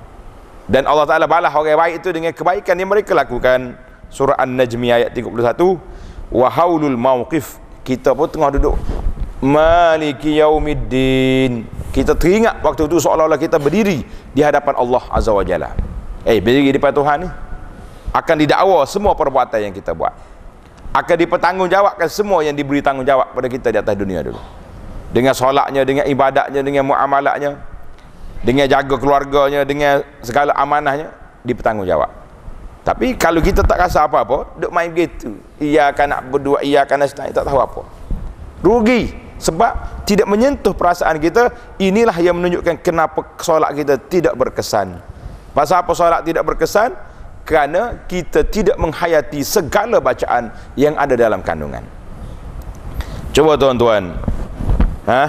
dan 0.64 0.88
Allah 0.88 1.04
Ta'ala 1.04 1.28
balas 1.28 1.52
orang 1.52 1.76
baik 1.76 1.94
itu 2.00 2.08
dengan 2.08 2.32
kebaikan 2.32 2.72
yang 2.80 2.88
mereka 2.88 3.12
lakukan. 3.12 3.76
Surah 4.08 4.38
An-Najmi 4.40 4.88
ayat 4.94 5.12
31 5.12 5.60
wa 6.32 6.48
haulul 6.48 6.96
mawqif. 6.96 7.60
Kita 7.84 8.16
pun 8.16 8.30
tengah 8.32 8.48
duduk. 8.56 8.80
Maliki 9.44 10.40
yaumiddin. 10.40 11.68
Kita 11.92 12.16
teringat 12.16 12.64
waktu 12.64 12.88
itu 12.88 12.96
seolah-olah 12.96 13.36
kita 13.36 13.60
berdiri 13.60 14.08
di 14.32 14.40
hadapan 14.40 14.72
Allah 14.80 15.04
Azza 15.12 15.36
wa 15.36 15.44
Jalla. 15.44 15.76
Eh, 16.24 16.40
berdiri 16.40 16.72
di 16.72 16.80
depan 16.80 16.96
Tuhan 16.96 17.28
ni. 17.28 17.28
Akan 18.14 18.40
didakwa 18.40 18.80
semua 18.88 19.12
perbuatan 19.12 19.68
yang 19.68 19.74
kita 19.74 19.92
buat. 19.92 20.16
Akan 20.96 21.18
dipertanggungjawabkan 21.18 22.08
semua 22.08 22.40
yang 22.40 22.56
diberi 22.56 22.80
tanggungjawab 22.80 23.36
pada 23.36 23.48
kita 23.50 23.68
di 23.68 23.78
atas 23.82 23.94
dunia 23.98 24.24
dulu. 24.24 24.40
Dengan 25.12 25.34
solatnya, 25.36 25.82
dengan 25.84 26.06
ibadatnya, 26.08 26.62
dengan 26.62 26.86
muamalatnya, 26.88 27.73
dengan 28.44 28.68
jaga 28.68 28.94
keluarganya, 29.00 29.64
dengan 29.64 30.04
segala 30.20 30.52
amanahnya 30.52 31.10
dipertanggungjawab. 31.42 32.12
Tapi 32.84 33.16
kalau 33.16 33.40
kita 33.40 33.64
tak 33.64 33.80
rasa 33.80 34.04
apa-apa, 34.04 34.60
duk 34.60 34.68
main 34.68 34.92
gitu. 34.92 35.40
Ia 35.56 35.88
akan 35.88 36.06
nak 36.12 36.20
berdua, 36.28 36.60
ia 36.60 36.84
akan 36.84 36.96
nak 37.00 37.16
tak 37.16 37.44
tahu 37.48 37.56
apa. 37.56 37.80
Rugi 38.60 39.24
sebab 39.40 40.04
tidak 40.04 40.28
menyentuh 40.28 40.76
perasaan 40.76 41.16
kita. 41.16 41.48
Inilah 41.80 42.12
yang 42.20 42.36
menunjukkan 42.36 42.84
kenapa 42.84 43.40
solat 43.40 43.72
kita 43.72 43.96
tidak 43.96 44.36
berkesan. 44.36 45.00
Pasal 45.56 45.80
apa 45.80 45.92
solat 45.96 46.20
tidak 46.28 46.44
berkesan? 46.44 46.92
Kerana 47.48 48.04
kita 48.08 48.44
tidak 48.44 48.76
menghayati 48.76 49.40
segala 49.44 50.00
bacaan 50.00 50.52
yang 50.76 50.96
ada 50.96 51.16
dalam 51.16 51.40
kandungan. 51.40 51.84
Cuba 53.32 53.56
tuan-tuan. 53.56 54.12
Ha? 55.08 55.24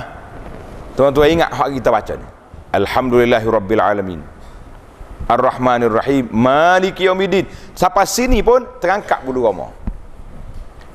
Tuan-tuan 0.96 1.28
ingat 1.28 1.52
hak 1.52 1.76
kita 1.76 1.92
baca 1.92 2.14
ni. 2.16 2.35
Alhamdulillahirabbil 2.76 3.82
alamin. 3.82 4.22
Ar-Rahmanir 5.26 5.96
Rahim, 5.96 6.28
Maliki 6.30 7.08
Yaumiddin. 7.08 7.48
Sampai 7.74 8.04
sini 8.06 8.44
pun 8.44 8.62
terangkat 8.84 9.24
bulu 9.24 9.48
roma. 9.48 9.72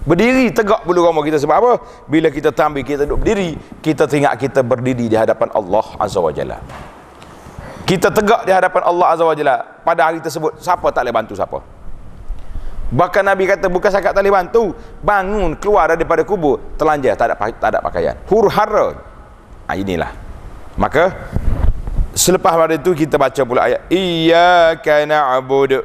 Berdiri 0.04 0.52
tegak 0.52 0.84
bulu 0.84 1.02
roma 1.04 1.24
kita 1.24 1.40
sebab 1.40 1.56
apa? 1.56 1.72
Bila 2.04 2.28
kita 2.28 2.52
tampil 2.52 2.84
kita 2.84 3.08
duduk 3.08 3.24
berdiri, 3.24 3.56
kita 3.80 4.04
teringat 4.04 4.36
kita 4.36 4.60
berdiri 4.60 5.08
di 5.08 5.16
hadapan 5.16 5.48
Allah 5.56 5.86
Azza 6.00 6.20
wa 6.20 6.32
Jalla 6.32 6.60
kita 7.90 8.06
tegak 8.14 8.46
di 8.46 8.54
hadapan 8.54 8.86
Allah 8.86 9.06
Azza 9.10 9.26
wa 9.26 9.34
Jalla 9.34 9.82
pada 9.82 10.06
hari 10.06 10.22
tersebut 10.22 10.62
siapa 10.62 10.94
tak 10.94 11.02
boleh 11.02 11.14
bantu 11.18 11.34
siapa 11.34 11.58
bahkan 12.94 13.26
Nabi 13.26 13.50
kata 13.50 13.66
bukan 13.66 13.90
sakat 13.90 14.14
tak 14.14 14.22
boleh 14.22 14.30
bantu 14.30 14.62
bangun 15.02 15.58
keluar 15.58 15.90
daripada 15.90 16.22
kubur 16.22 16.62
telanjang 16.78 17.18
tak 17.18 17.34
ada, 17.34 17.50
tak 17.50 17.68
ada 17.74 17.78
pakaian 17.82 18.14
hur-hara 18.30 18.94
ha, 19.66 19.74
inilah 19.74 20.14
maka 20.78 21.18
selepas 22.30 22.54
pada 22.54 22.78
itu 22.78 22.94
kita 22.94 23.18
baca 23.18 23.42
pula 23.42 23.66
ayat 23.66 23.90
iyyaka 23.90 25.02
na'budu 25.02 25.82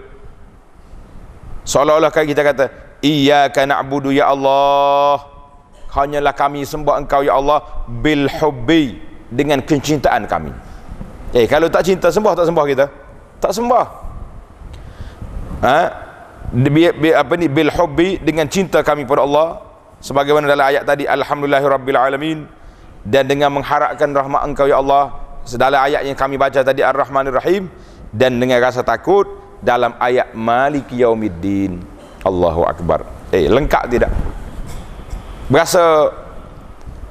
seolah-olah 1.65 2.13
kita 2.13 2.45
kata 2.45 2.65
iyyaka 3.01 3.65
na'budu 3.65 4.13
ya 4.13 4.29
Allah 4.29 5.25
hanyalah 5.89 6.37
kami 6.37 6.61
sembah 6.61 7.01
engkau 7.01 7.25
ya 7.25 7.41
Allah 7.41 7.65
bil 7.89 8.29
hubbi 8.37 9.01
dengan 9.33 9.57
kecintaan 9.65 10.29
kami 10.29 10.53
Eh 11.35 11.51
kalau 11.51 11.67
tak 11.67 11.83
cinta 11.83 12.07
sembah 12.07 12.31
tak 12.31 12.47
sembah 12.47 12.63
kita? 12.63 12.85
Tak 13.43 13.51
sembah. 13.51 13.85
Ha? 15.67 15.79
Bi, 16.55 16.87
bi, 16.95 17.09
apa 17.11 17.33
ni 17.35 17.51
bil 17.51 17.67
hubbi 17.75 18.15
dengan 18.23 18.47
cinta 18.47 18.79
kami 18.79 19.03
pada 19.03 19.27
Allah 19.27 19.59
sebagaimana 19.99 20.47
dalam 20.47 20.63
ayat 20.63 20.87
tadi 20.87 21.03
alhamdulillahirabbil 21.03 21.99
alamin 21.99 22.47
dan 23.03 23.27
dengan 23.27 23.51
mengharapkan 23.51 24.07
rahmat 24.15 24.47
engkau 24.47 24.63
ya 24.63 24.79
Allah 24.79 25.24
sedalam 25.45 25.79
ayat 25.79 26.03
yang 26.03 26.17
kami 26.17 26.35
baca 26.35 26.59
tadi 26.65 26.81
ar-rahmanir 26.81 27.37
rahim 27.37 27.69
dan 28.11 28.35
dengan 28.41 28.59
rasa 28.59 28.81
takut 28.81 29.29
dalam 29.61 29.95
ayat 30.01 30.33
maliki 30.33 30.99
yaumiddin. 30.99 31.79
Allahu 32.25 32.65
akbar. 32.65 33.05
Eh 33.29 33.45
lengkap 33.45 33.83
tidak? 33.87 34.11
Berasa 35.45 36.09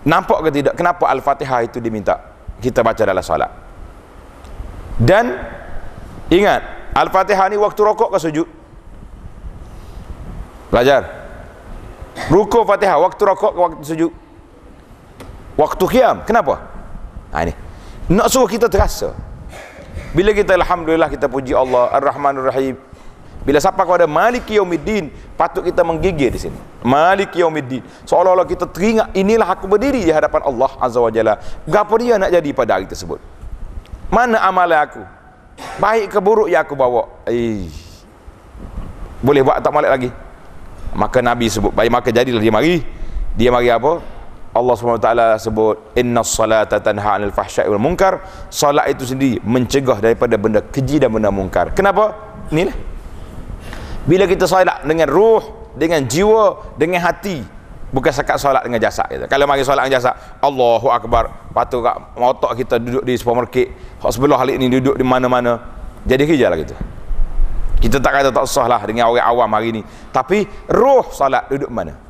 nampak 0.02 0.50
ke 0.50 0.50
tidak? 0.50 0.74
Kenapa 0.74 1.06
al-fatihah 1.08 1.62
itu 1.64 1.78
diminta? 1.78 2.18
Kita 2.58 2.82
baca 2.82 3.02
dalam 3.02 3.22
solat. 3.22 3.50
Dan 4.98 5.34
ingat 6.30 6.74
Al-Fatihah 6.94 7.50
ni 7.50 7.58
waktu 7.58 7.82
rokok 7.82 8.14
ke 8.14 8.18
sujud? 8.22 8.46
Belajar. 10.70 11.26
Ruku 12.30 12.62
Fatihah 12.62 13.02
waktu 13.02 13.22
rokok 13.26 13.50
ke 13.50 13.60
waktu 13.60 13.82
sujud? 13.82 14.12
Waktu 15.58 15.84
kiam 15.90 16.22
kenapa? 16.22 16.62
Ha 17.34 17.42
ini 17.42 17.63
nak 18.10 18.26
suruh 18.28 18.48
kita 18.48 18.68
terasa. 18.68 19.16
Bila 20.14 20.30
kita 20.30 20.54
Alhamdulillah 20.54 21.10
kita 21.10 21.26
puji 21.26 21.50
Allah 21.56 21.90
Ar-Rahman 21.90 22.38
Ar-Rahim 22.38 22.78
bila 23.44 23.60
sampai 23.60 23.84
kepada 23.84 24.06
Malik 24.08 24.48
Yawmiddin 24.48 25.12
patut 25.36 25.60
kita 25.60 25.84
menggigil 25.84 26.32
di 26.32 26.38
sini. 26.38 26.58
Malik 26.86 27.34
Yawmiddin 27.36 27.82
seolah-olah 28.06 28.46
kita 28.48 28.70
teringat 28.70 29.12
inilah 29.12 29.44
aku 29.50 29.68
berdiri 29.68 30.06
di 30.06 30.12
hadapan 30.14 30.46
Allah 30.46 30.70
Azza 30.80 31.02
wa 31.02 31.10
Jalla. 31.10 31.42
Apa 31.66 31.94
dia 32.00 32.16
nak 32.16 32.30
jadi 32.32 32.50
pada 32.56 32.78
hari 32.78 32.86
tersebut? 32.86 33.18
Mana 34.08 34.38
amalan 34.40 34.80
aku? 34.80 35.02
Baik 35.82 36.14
ke 36.14 36.18
buruk 36.22 36.48
yang 36.48 36.62
aku 36.62 36.78
bawa? 36.78 37.10
Eh 37.28 37.68
boleh 39.24 39.40
buat 39.40 39.58
tak 39.58 39.72
malik 39.72 39.90
lagi? 39.90 40.10
Maka 40.94 41.18
Nabi 41.24 41.50
sebut 41.50 41.74
baik 41.74 41.90
maka 41.90 42.08
jadilah 42.14 42.38
dia 42.38 42.52
mari. 42.54 42.84
Dia 43.34 43.50
mari 43.50 43.66
apa 43.66 44.13
Allah 44.54 44.74
SWT 44.78 45.10
sebut 45.42 45.98
inna 45.98 46.22
salata 46.22 46.78
tanha 46.78 47.18
anil 47.18 47.34
fahsya'i 47.34 47.66
wal 47.66 47.82
munkar. 47.82 48.22
Salat 48.54 48.86
itu 48.94 49.02
sendiri 49.02 49.42
mencegah 49.42 49.98
daripada 49.98 50.38
benda 50.38 50.62
keji 50.62 51.02
dan 51.02 51.10
benda 51.10 51.34
mungkar 51.34 51.74
kenapa? 51.74 52.14
Ni 52.54 52.70
lah 52.70 52.76
bila 54.06 54.28
kita 54.30 54.46
salat 54.46 54.84
dengan 54.86 55.10
ruh 55.10 55.42
dengan 55.74 56.06
jiwa 56.06 56.76
dengan 56.78 57.02
hati 57.02 57.42
bukan 57.90 58.12
sekat 58.12 58.36
solat 58.36 58.62
dengan 58.62 58.78
jasad 58.78 59.06
kita. 59.10 59.26
Kalau 59.26 59.48
mari 59.48 59.66
solat 59.66 59.88
dengan 59.88 59.98
jasad 59.98 60.14
Allahu 60.38 60.90
Akbar. 60.90 61.50
Patut 61.54 61.82
kat 61.86 61.94
otak 62.18 62.52
kita 62.58 62.82
duduk 62.82 63.02
di 63.06 63.14
supermarket 63.14 63.70
hak 64.02 64.10
sebelah 64.10 64.38
halik 64.42 64.58
ni 64.58 64.66
duduk 64.66 64.98
di 64.98 65.06
mana-mana 65.06 65.58
jadi 66.04 66.26
kerja 66.26 66.46
lah 66.52 66.58
kita. 66.58 66.76
Kita 67.80 67.96
tak 68.00 68.12
kata 68.12 68.28
tak 68.30 68.46
sah 68.48 68.66
lah 68.70 68.80
dengan 68.86 69.10
orang 69.10 69.24
awam 69.24 69.50
hari 69.50 69.80
ni. 69.80 69.82
Tapi 70.12 70.44
ruh 70.68 71.10
solat 71.10 71.48
duduk 71.48 71.72
mana 71.72 72.03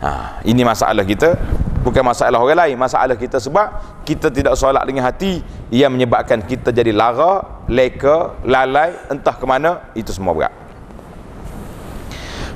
ha, 0.00 0.40
ini 0.46 0.62
masalah 0.64 1.04
kita 1.04 1.36
bukan 1.84 2.00
masalah 2.00 2.40
orang 2.40 2.64
lain 2.64 2.76
masalah 2.80 3.12
kita 3.12 3.36
sebab 3.36 4.00
kita 4.08 4.32
tidak 4.32 4.56
solat 4.56 4.82
dengan 4.88 5.04
hati 5.04 5.44
yang 5.68 5.92
menyebabkan 5.92 6.40
kita 6.40 6.72
jadi 6.72 6.90
lara 6.96 7.44
leka 7.68 8.40
lalai 8.44 8.96
entah 9.12 9.36
ke 9.36 9.44
mana 9.44 9.92
itu 9.92 10.08
semua 10.12 10.32
berat. 10.32 10.54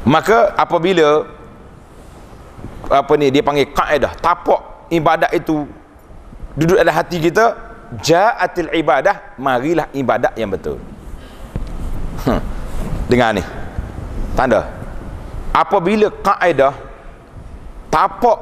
Maka 0.09 0.57
apabila 0.57 1.28
apa 2.88 3.12
ni 3.21 3.28
dia 3.28 3.45
panggil 3.45 3.68
kaedah 3.68 4.16
tapak 4.16 4.88
ibadat 4.88 5.28
itu 5.37 5.68
duduk 6.57 6.80
dalam 6.80 6.97
hati 6.97 7.21
kita 7.21 7.52
ja'atil 8.00 8.73
ibadah 8.73 9.37
marilah 9.37 9.92
ibadat 9.92 10.33
yang 10.40 10.49
betul. 10.49 10.80
Hmm. 12.25 12.40
dengar 13.12 13.37
ni. 13.37 13.45
Tanda. 14.33 14.64
Apabila 15.52 16.09
kaedah 16.25 16.88
tapak 17.88 18.38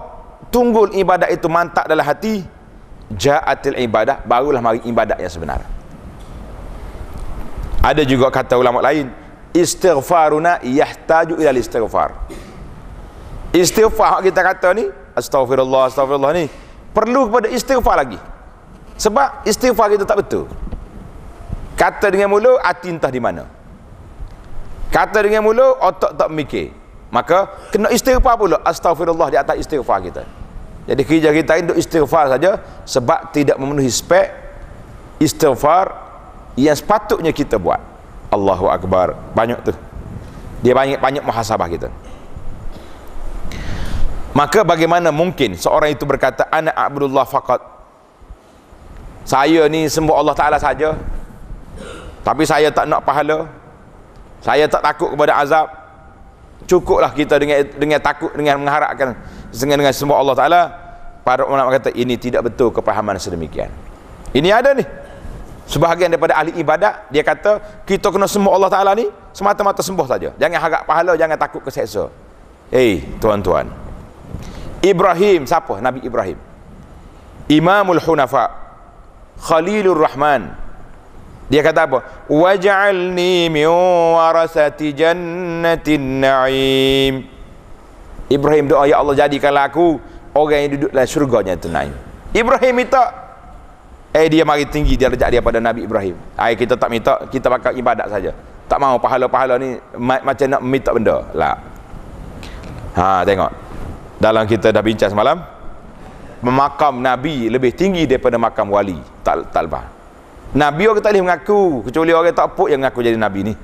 tunggul 0.51 0.95
ibadat 0.95 1.31
itu 1.33 1.47
mantap 1.51 1.87
dalam 1.87 2.07
hati 2.07 2.43
ja'atil 3.15 3.79
ibadah 3.87 4.23
barulah 4.27 4.63
mari 4.63 4.83
ibadat 4.87 5.19
yang 5.19 5.31
sebenar. 5.31 5.63
Ada 7.83 8.03
juga 8.03 8.31
kata 8.35 8.59
ulama 8.59 8.83
lain 8.83 9.11
istighfaruna 9.55 10.61
yahtaju 10.61 11.39
ila 11.39 11.55
istighfar 11.55 12.11
istighfar 13.57 14.21
kita 14.21 14.41
kata 14.45 14.69
ni 14.77 14.85
astagfirullah 15.17 15.89
astagfirullah 15.89 16.33
ni 16.37 16.45
perlu 16.93 17.31
kepada 17.31 17.49
istighfar 17.49 17.97
lagi. 17.97 18.19
Sebab 18.97 19.45
istighfar 19.45 19.93
kita 19.93 20.09
tak 20.09 20.25
betul. 20.25 20.49
Kata 21.77 22.09
dengan 22.09 22.33
mulut 22.33 22.57
hati 22.65 22.89
entah 22.89 23.13
di 23.13 23.21
mana. 23.21 23.45
Kata 24.89 25.21
dengan 25.21 25.45
mulut 25.45 25.77
otak 25.77 26.17
tak 26.17 26.33
mikir 26.33 26.73
maka 27.17 27.49
kena 27.73 27.89
istighfar 27.89 28.37
pula. 28.37 28.61
Astagfirullah 28.61 29.33
di 29.33 29.41
atas 29.41 29.57
istighfar 29.57 30.05
kita. 30.05 30.29
Jadi 30.85 31.01
kerja 31.01 31.33
kita 31.33 31.53
itu 31.57 31.73
istighfar 31.73 32.29
saja 32.29 32.61
sebab 32.85 33.33
tidak 33.33 33.57
memenuhi 33.57 33.89
spek 33.89 34.29
istighfar 35.17 35.97
yang 36.61 36.77
sepatutnya 36.77 37.33
kita 37.33 37.57
buat. 37.57 37.81
Allahu 38.29 38.69
Akbar. 38.69 39.17
Banyak 39.33 39.65
tu. 39.65 39.73
Dia 40.61 40.77
banyak-banyak 40.77 41.25
muhasabah 41.25 41.69
kita. 41.73 41.89
Maka 44.37 44.61
bagaimana 44.69 45.09
mungkin 45.09 45.57
seorang 45.57 45.97
itu 45.97 46.05
berkata 46.05 46.45
anak 46.53 46.77
abdullah 46.77 47.25
faqat. 47.25 47.65
Saya 49.25 49.65
ni 49.73 49.89
sembah 49.89 50.21
Allah 50.21 50.37
Ta'ala 50.37 50.59
saja. 50.61 50.93
Tapi 52.21 52.45
saya 52.45 52.69
tak 52.69 52.85
nak 52.85 53.01
pahala. 53.09 53.49
Saya 54.45 54.69
tak 54.69 54.85
takut 54.85 55.17
kepada 55.17 55.41
azab 55.41 55.86
cukuplah 56.67 57.15
kita 57.15 57.39
dengan 57.39 57.63
dengan 57.79 57.99
takut 58.03 58.35
dengan 58.35 58.61
mengharapkan 58.61 59.15
dengan 59.55 59.77
dengan 59.81 59.95
semua 59.95 60.19
Allah 60.21 60.37
Taala. 60.37 60.63
Para 61.27 61.43
ulama 61.43 61.75
kata 61.75 61.91
ini 61.91 62.15
tidak 62.15 62.47
betul 62.53 62.71
kepahaman 62.71 63.19
sedemikian. 63.19 63.67
Ini 64.31 64.47
ada 64.55 64.79
ni. 64.79 64.87
Sebahagian 65.67 66.07
daripada 66.07 66.39
ahli 66.39 66.55
ibadat 66.63 67.11
dia 67.11 67.27
kata 67.27 67.83
kita 67.83 68.15
kena 68.15 68.31
sembah 68.31 68.53
Allah 68.55 68.71
Taala 68.71 68.91
ni 68.95 69.11
semata-mata 69.35 69.83
sembah 69.83 70.07
saja. 70.07 70.31
Jangan 70.39 70.59
harap 70.63 70.83
pahala 70.87 71.19
jangan 71.19 71.35
takut 71.35 71.67
keseksa. 71.67 72.07
Hei 72.71 73.03
tuan-tuan. 73.19 73.67
Ibrahim 74.87 75.43
siapa? 75.43 75.83
Nabi 75.83 76.07
Ibrahim. 76.07 76.39
Imamul 77.51 77.99
Hunafa. 77.99 78.67
Khalilur 79.37 79.99
Rahman 79.99 80.66
dia 81.47 81.63
kata 81.63 81.87
apa? 81.87 82.27
Waj'alni 82.27 83.47
min 83.47 83.71
warasati 84.19 84.91
jannatin 84.91 86.19
na'im. 86.19 87.15
Ibrahim 88.27 88.67
doa 88.67 88.91
ya 88.91 88.99
Allah 88.99 89.15
jadikanlah 89.15 89.71
aku 89.71 90.03
orang 90.35 90.67
yang 90.67 90.71
duduk 90.75 90.91
dalam 90.91 91.07
syurga 91.07 91.39
jannatin 91.47 91.71
na'im. 91.71 91.95
Ibrahim 92.35 92.75
minta 92.75 93.03
eh 94.11 94.27
dia 94.27 94.43
mari 94.43 94.67
tinggi 94.67 94.99
dia 94.99 95.07
rejak 95.07 95.31
dia 95.31 95.39
pada 95.39 95.63
Nabi 95.63 95.87
Ibrahim. 95.87 96.19
Ai 96.35 96.59
kita 96.59 96.75
tak 96.75 96.91
minta, 96.91 97.15
kita 97.31 97.47
bakal 97.47 97.79
ibadat 97.79 98.11
saja. 98.11 98.35
Tak 98.67 98.83
mau 98.83 98.99
pahala-pahala 98.99 99.63
ni 99.63 99.79
macam 100.03 100.47
nak 100.51 100.63
minta 100.67 100.91
benda. 100.91 101.23
Lah. 101.31 101.55
Ha 102.99 103.23
tengok. 103.23 103.53
Dalam 104.19 104.51
kita 104.51 104.75
dah 104.75 104.83
bincang 104.83 105.15
semalam 105.15 105.39
makam 106.43 106.99
Nabi 106.99 107.47
lebih 107.47 107.71
tinggi 107.71 108.03
daripada 108.11 108.35
makam 108.35 108.67
wali. 108.67 108.99
Tak 109.23 109.55
tak 109.55 109.71
lepas. 109.71 109.96
Nabi 110.57 110.89
orang 110.89 111.05
tak 111.05 111.13
boleh 111.13 111.25
mengaku. 111.29 111.61
Kecuali 111.85 112.11
orang 112.17 112.33
tak 112.33 112.57
puk 112.57 112.73
yang 112.73 112.81
mengaku 112.81 113.05
jadi 113.05 113.21
Nabi 113.21 113.53
ni. 113.53 113.55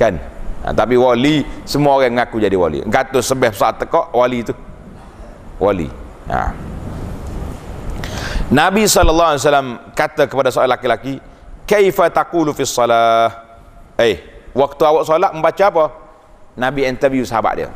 Kan? 0.00 0.16
Ha, 0.64 0.72
tapi 0.72 0.96
wali 0.96 1.44
semua 1.68 2.00
orang 2.00 2.16
mengaku 2.16 2.40
jadi 2.40 2.56
wali. 2.56 2.80
Kata 2.88 3.20
sebab 3.20 3.52
saat 3.52 3.76
tekok 3.84 4.16
wali 4.16 4.40
tu. 4.40 4.56
Wali. 5.60 5.92
Ha. 6.32 6.56
Nabi 8.48 8.88
SAW 8.88 9.36
kata 9.92 10.30
kepada 10.30 10.48
seorang 10.54 10.78
laki-laki 10.78 11.18
kaifa 11.66 12.06
taqulu 12.14 12.54
fi 12.54 12.62
salah 12.62 13.26
eh 13.98 14.22
waktu 14.54 14.82
awak 14.86 15.02
solat 15.04 15.34
membaca 15.34 15.64
apa? 15.68 15.84
Nabi 16.56 16.88
interview 16.88 17.26
sahabat 17.28 17.52
dia. 17.60 17.68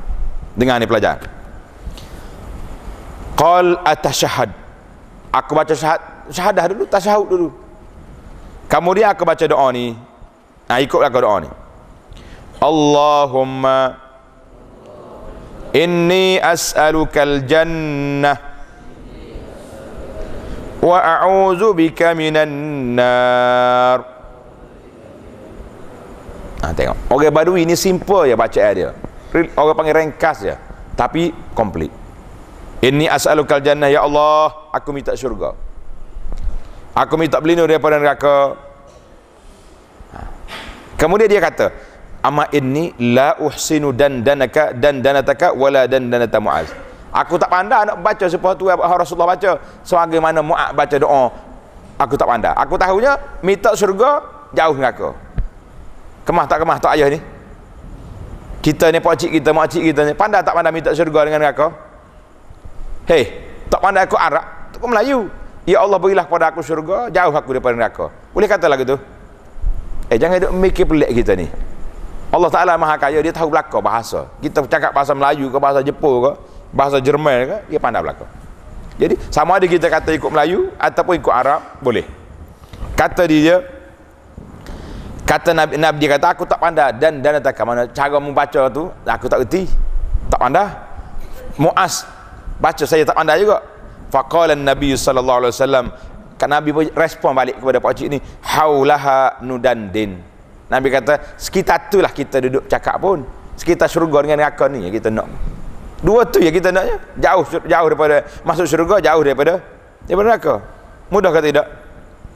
Dengar 0.56 0.80
ni 0.80 0.88
pelajar. 0.88 1.20
Qal 3.36 3.76
atashahad. 3.84 4.48
Aku 5.30 5.52
baca 5.52 5.74
syahad 5.76 6.00
syahadah 6.30 6.64
dulu 6.70 6.84
tasyahud 6.86 7.28
dulu 7.28 7.48
Kemudian 8.70 9.10
aku 9.10 9.26
baca 9.26 9.44
doa 9.50 9.66
ni. 9.74 9.98
Nah, 10.70 10.78
ikutlah 10.78 11.10
aku 11.10 11.18
doa 11.18 11.36
ni. 11.42 11.50
Allahumma 12.62 13.98
inni 15.74 16.38
as'alukal 16.38 17.42
jannah 17.50 18.38
wa 20.78 20.98
a'udzu 21.02 21.74
bika 21.74 22.14
minan 22.14 22.50
nar. 22.94 23.98
Nah, 26.62 26.70
tengok. 26.76 27.10
Orang 27.10 27.34
Badui 27.34 27.66
ni 27.66 27.74
simple 27.74 28.30
ya 28.30 28.38
baca 28.38 28.60
dia. 28.70 28.94
Orang 29.58 29.74
panggil 29.74 29.98
ringkas 29.98 30.46
ya. 30.46 30.56
Tapi 30.94 31.34
komplit. 31.58 31.90
Inni 32.86 33.10
as'alukal 33.10 33.64
jannah 33.64 33.90
ya 33.90 34.06
Allah, 34.06 34.70
aku 34.70 34.94
minta 34.94 35.16
syurga. 35.18 35.56
Aku 36.94 37.14
minta 37.14 37.38
berlindung 37.38 37.70
daripada 37.70 38.02
neraka. 38.02 38.58
Kemudian 40.98 41.30
dia 41.30 41.40
kata, 41.40 41.70
"Amma 42.20 42.50
inni 42.52 42.92
la 42.98 43.38
uhsinu 43.40 43.94
dan 43.94 44.20
danaka 44.26 44.74
dan 44.74 45.00
danataka 45.00 45.54
wala 45.54 45.86
dan 45.86 46.10
danata 46.10 46.36
Muaz." 46.42 46.68
Aku 47.10 47.38
tak 47.38 47.50
pandai 47.50 47.86
nak 47.90 47.98
baca 48.02 48.26
seperti 48.30 48.70
apa 48.70 48.86
Rasulullah 48.86 49.34
baca 49.34 49.58
sebagaimana 49.82 50.42
Muaz 50.42 50.70
baca 50.74 50.96
doa. 50.98 51.24
Aku 52.00 52.14
tak 52.16 52.28
pandai. 52.28 52.54
Aku 52.54 52.74
tahunya 52.76 53.42
minta 53.42 53.74
syurga 53.74 54.22
jauh 54.54 54.76
neraka. 54.76 55.14
Kemah 56.26 56.44
tak 56.46 56.58
kemah 56.62 56.78
tak 56.78 56.94
ayah 56.98 57.08
ni? 57.10 57.18
Kita 58.60 58.92
ni 58.92 59.00
pak 59.00 59.16
cik 59.16 59.40
kita, 59.40 59.56
mak 59.56 59.72
cik 59.72 59.82
kita 59.88 60.04
ni 60.04 60.12
pandai 60.12 60.44
tak 60.44 60.52
pandai 60.52 60.68
minta 60.68 60.92
syurga 60.92 61.24
dengan 61.24 61.40
neraka? 61.48 61.72
Hei, 63.08 63.24
tak 63.72 63.80
pandai 63.80 64.04
aku 64.04 64.20
Arab, 64.20 64.44
aku 64.76 64.86
Melayu. 64.86 65.32
Ya 65.68 65.84
Allah 65.84 66.00
berilah 66.00 66.24
kepada 66.24 66.48
aku 66.48 66.64
syurga 66.64 67.12
Jauh 67.12 67.34
aku 67.34 67.52
daripada 67.52 67.76
neraka. 67.76 68.08
Boleh 68.32 68.48
kata 68.48 68.64
lagu 68.70 68.84
tu? 68.86 68.96
Eh 70.08 70.16
jangan 70.16 70.40
duk 70.40 70.52
mikir 70.56 70.88
pelik 70.88 71.10
kita 71.22 71.36
ni. 71.36 71.46
Allah 72.30 72.50
Ta'ala 72.50 72.72
maha 72.78 72.96
kaya 72.96 73.18
Dia 73.20 73.34
tahu 73.34 73.52
belakang 73.52 73.82
bahasa. 73.82 74.30
Kita 74.40 74.64
cakap 74.64 74.94
bahasa 74.94 75.12
Melayu 75.12 75.50
ke 75.50 75.58
Bahasa 75.58 75.82
Jepun 75.82 76.14
ke 76.22 76.32
Bahasa 76.70 77.02
Jerman 77.02 77.36
ke 77.46 77.56
Dia 77.74 77.78
pandai 77.82 78.00
belakang 78.06 78.30
Jadi 78.94 79.18
sama 79.34 79.58
ada 79.58 79.66
kita 79.66 79.90
kata 79.90 80.14
ikut 80.14 80.30
Melayu 80.30 80.70
Ataupun 80.78 81.18
ikut 81.18 81.34
Arab 81.34 81.60
Boleh. 81.82 82.06
Kata 82.94 83.26
dia 83.26 83.60
Kata 85.26 85.54
Nabi, 85.54 85.78
Nabi 85.78 85.96
dia 86.02 86.10
kata 86.16 86.26
Aku 86.34 86.46
tak 86.46 86.62
pandai. 86.62 86.94
Dan 86.96 87.18
dan 87.18 87.42
tak 87.42 87.58
mana 87.66 87.86
Cara 87.90 88.18
membaca 88.22 88.70
tu? 88.70 88.90
Aku 89.06 89.26
tak 89.26 89.42
reti. 89.42 89.66
Tak 90.30 90.38
pandai. 90.38 90.70
Muas 91.58 92.06
Baca 92.62 92.84
saya 92.86 93.02
tak 93.02 93.18
pandai 93.18 93.42
juga 93.42 93.69
faqala 94.10 94.58
nabi 94.58 94.92
sallallahu 94.98 95.38
alaihi 95.46 95.54
wasallam 95.54 95.86
kan 96.34 96.50
nabi 96.50 96.72
respon 96.92 97.32
balik 97.32 97.62
kepada 97.62 97.78
pak 97.78 97.92
cik 97.94 98.08
ni 98.10 98.18
haulaha 98.42 99.38
nudandin. 99.44 100.18
Nabi 100.70 100.86
kata 100.88 101.36
sekitar 101.36 101.90
itulah 101.90 102.08
kita 102.14 102.38
duduk 102.46 102.64
cakap 102.70 102.96
pun. 103.02 103.26
Sekitar 103.58 103.90
syurga 103.92 104.24
dengan 104.24 104.40
neraka 104.40 104.70
ni 104.72 104.86
yang 104.86 104.94
kita 104.94 105.12
nak. 105.12 105.28
Dua 106.00 106.24
tu 106.24 106.40
yang 106.40 106.54
kita 106.54 106.72
naknya. 106.72 106.96
Jauh 107.18 107.44
jauh 107.68 107.86
daripada 107.92 108.24
masuk 108.46 108.64
syurga 108.64 109.02
jauh 109.04 109.20
daripada 109.20 109.60
daripada 110.08 110.26
neraka. 110.32 110.54
Mudah 111.12 111.30
ke 111.34 111.40
tidak? 111.44 111.66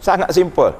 Sangat 0.04 0.28
simple. 0.36 0.74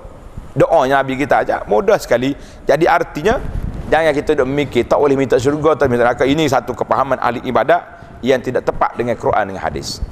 Doanya 0.52 1.00
Nabi 1.00 1.16
kita 1.16 1.46
aja 1.46 1.64
mudah 1.64 1.96
sekali. 1.96 2.36
Jadi 2.68 2.84
artinya 2.84 3.40
jangan 3.88 4.12
kita 4.12 4.36
duk 4.36 4.50
mikir 4.50 4.84
tak 4.84 5.00
boleh 5.00 5.16
minta 5.16 5.40
syurga 5.40 5.80
atau 5.80 5.88
minta 5.88 6.04
neraka. 6.04 6.28
Ini 6.28 6.44
satu 6.44 6.76
kepahaman 6.76 7.16
ahli 7.22 7.40
ibadat 7.48 7.80
yang 8.20 8.42
tidak 8.44 8.68
tepat 8.68 8.98
dengan 9.00 9.16
Quran 9.16 9.54
dengan 9.54 9.64
hadis 9.64 10.02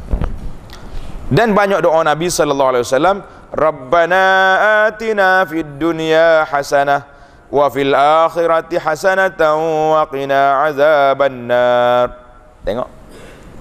dan 1.32 1.56
banyak 1.56 1.80
doa 1.80 2.04
Nabi 2.04 2.28
sallallahu 2.28 2.70
alaihi 2.76 2.84
wasallam 2.84 3.16
Rabbana 3.56 4.24
atina 4.88 5.48
fid 5.48 5.80
dunya 5.80 6.44
hasanah 6.44 7.08
wa 7.48 7.72
fil 7.72 7.96
akhirati 7.96 8.76
hasanatan 8.76 9.56
wa 9.96 10.04
qina 10.12 10.68
azabannar. 10.68 12.06
Tengok. 12.64 12.88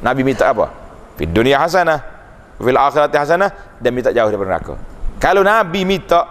Nabi 0.04 0.22
minta 0.28 0.52
apa? 0.52 0.68
Fid 1.16 1.32
dunya 1.32 1.56
hasanah 1.56 2.00
fil 2.60 2.76
akhirati 2.76 3.16
hasanah 3.16 3.80
dan 3.80 3.92
minta 3.96 4.12
jauh 4.12 4.28
daripada 4.28 4.52
neraka. 4.52 4.74
Kalau 5.20 5.40
Nabi 5.40 5.88
minta 5.88 6.28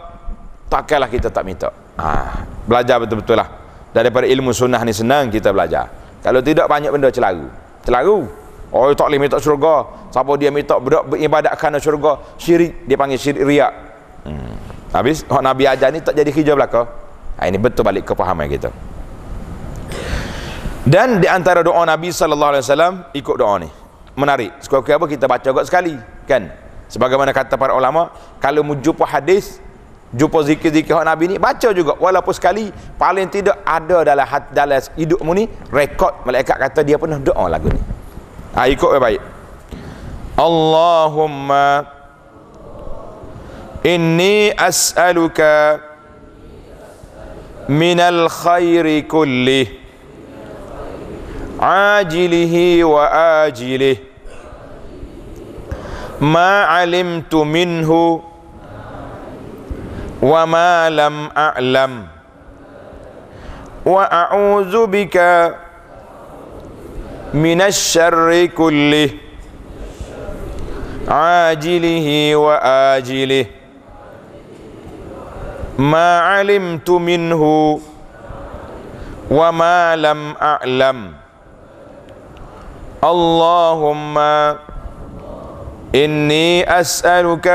takkanlah 0.68 1.08
kita 1.08 1.32
tak 1.32 1.44
minta. 1.48 1.72
Ha, 1.96 2.44
belajar 2.68 3.00
betul-betul 3.00 3.40
lah. 3.40 3.48
Daripada 3.96 4.28
ilmu 4.28 4.52
sunnah 4.52 4.80
ni 4.84 4.92
senang 4.92 5.32
kita 5.32 5.56
belajar. 5.56 5.88
Kalau 6.20 6.44
tidak 6.44 6.68
banyak 6.68 6.92
benda 6.92 7.08
celaru. 7.08 7.48
Celaru 7.80 8.39
oh 8.70 8.90
tak 8.94 9.06
boleh 9.10 9.20
minta 9.20 9.38
syurga 9.42 9.86
siapa 10.10 10.32
dia 10.38 10.50
minta 10.54 10.78
beribadat 10.80 11.52
kerana 11.58 11.78
syurga 11.82 12.18
syirik 12.38 12.86
dia 12.86 12.96
panggil 12.98 13.18
syirik 13.18 13.42
riak 13.42 13.72
hmm. 14.26 14.54
habis 14.94 15.22
Nabi 15.26 15.66
ajar 15.66 15.90
ni 15.90 16.00
tak 16.02 16.14
jadi 16.14 16.30
hijau 16.30 16.54
belakang 16.54 16.88
Ha, 17.40 17.48
ini 17.48 17.56
betul 17.56 17.88
balik 17.88 18.04
kepahaman 18.04 18.44
kita. 18.52 18.68
Dan 20.84 21.24
di 21.24 21.28
antara 21.28 21.64
doa 21.64 21.80
Nabi 21.88 22.12
sallallahu 22.12 22.52
alaihi 22.52 22.64
wasallam 22.68 22.94
ikut 23.16 23.36
doa 23.40 23.56
ni. 23.64 23.68
Menarik. 24.12 24.52
Sekali 24.60 24.92
apa 24.92 25.06
kita 25.08 25.24
baca 25.24 25.48
juga 25.48 25.64
sekali, 25.64 25.96
kan? 26.28 26.52
Sebagaimana 26.92 27.32
kata 27.32 27.56
para 27.56 27.72
ulama, 27.72 28.12
kalau 28.44 28.60
mu 28.60 28.76
jumpa 28.76 29.08
hadis, 29.08 29.56
jumpa 30.12 30.44
zikir-zikir 30.44 31.00
Nabi 31.00 31.32
ni, 31.32 31.36
baca 31.40 31.72
juga 31.72 31.96
walaupun 31.96 32.34
sekali 32.36 32.68
paling 33.00 33.32
tidak 33.32 33.56
ada 33.64 34.04
dalam 34.04 34.26
dalam 34.52 34.80
hidupmu 35.00 35.32
ni 35.32 35.48
rekod 35.72 36.12
malaikat 36.28 36.60
kata 36.60 36.84
dia 36.84 37.00
pernah 37.00 37.16
doa 37.16 37.48
lagu 37.48 37.72
ni. 37.72 37.80
Ha, 38.54 38.66
ikut 38.66 38.90
baik. 38.98 39.20
Allahumma 40.40 41.86
inni 43.84 44.50
as'aluka 44.56 45.78
minal 47.68 48.26
khairi 48.28 49.06
kulli 49.06 49.68
ajilihi 51.60 52.82
wa 52.84 53.04
ajilih 53.46 54.00
ma 56.20 56.66
alimtu 56.82 57.44
minhu 57.44 58.20
wa 60.20 60.40
ma 60.48 60.88
lam 60.92 61.30
a'lam 61.32 61.92
wa 63.84 64.02
a'udzu 64.04 64.84
bika 64.88 65.56
من 67.34 67.62
الشر 67.62 68.46
كله. 68.46 69.10
عاجله 71.08 72.36
وآجله. 72.36 73.46
ما 75.78 76.18
علمت 76.20 76.90
منه 76.90 77.42
وما 79.30 79.96
لم 79.96 80.34
أعلم. 80.42 81.12
اللهم 83.04 84.18
إني 85.94 86.80
أسألك 86.80 87.48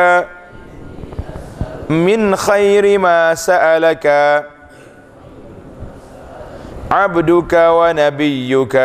من 1.90 2.36
خير 2.36 3.00
ما 3.00 3.36
سألك. 3.36 4.08
عبدك 6.92 7.54
ونبيك. 7.54 8.76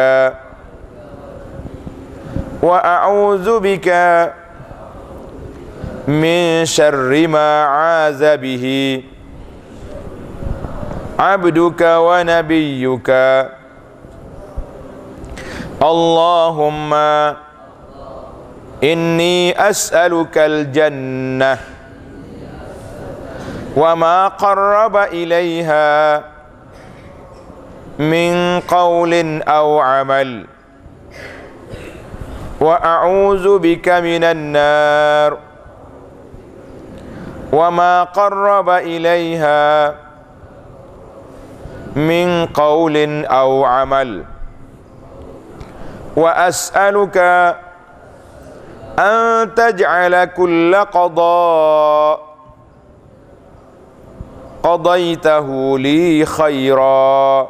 وأعوذ 2.62 3.58
بك 3.60 3.88
من 6.08 6.64
شر 6.64 7.26
ما 7.28 7.64
عاذ 7.64 8.36
به. 8.36 8.64
عبدك 11.18 11.80
ونبيك. 11.80 13.10
اللهم 15.80 16.92
إني 18.84 19.68
أسألك 19.70 20.38
الجنة 20.38 21.58
وما 23.76 24.28
قرب 24.28 24.96
إليها 24.96 26.24
من 27.98 28.60
قول 28.60 29.42
أو 29.42 29.78
عمل. 29.80 30.59
وأعوذ 32.60 33.58
بك 33.58 33.88
من 33.88 34.24
النار 34.24 35.38
وما 37.52 38.04
قرب 38.04 38.68
إليها 38.68 39.94
من 41.96 42.46
قول 42.46 43.24
أو 43.26 43.64
عمل. 43.64 44.24
وأسألك 46.16 47.16
أن 48.98 49.54
تجعل 49.54 50.24
كل 50.24 50.74
قضاء 50.76 52.20
قضيته 54.62 55.78
لي 55.78 56.24
خيرا. 56.26 57.48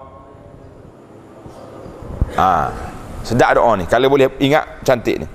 ah 2.39 2.90
sedap 3.27 3.57
doa 3.57 3.77
ni 3.77 3.85
kalau 3.85 4.09
boleh 4.09 4.29
ingat 4.41 4.85
cantik 4.85 5.25
ni 5.25 5.27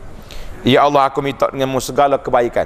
ya 0.66 0.86
Allah 0.86 1.10
aku 1.10 1.22
minta 1.22 1.50
denganmu 1.50 1.78
segala 1.82 2.18
kebaikan 2.18 2.66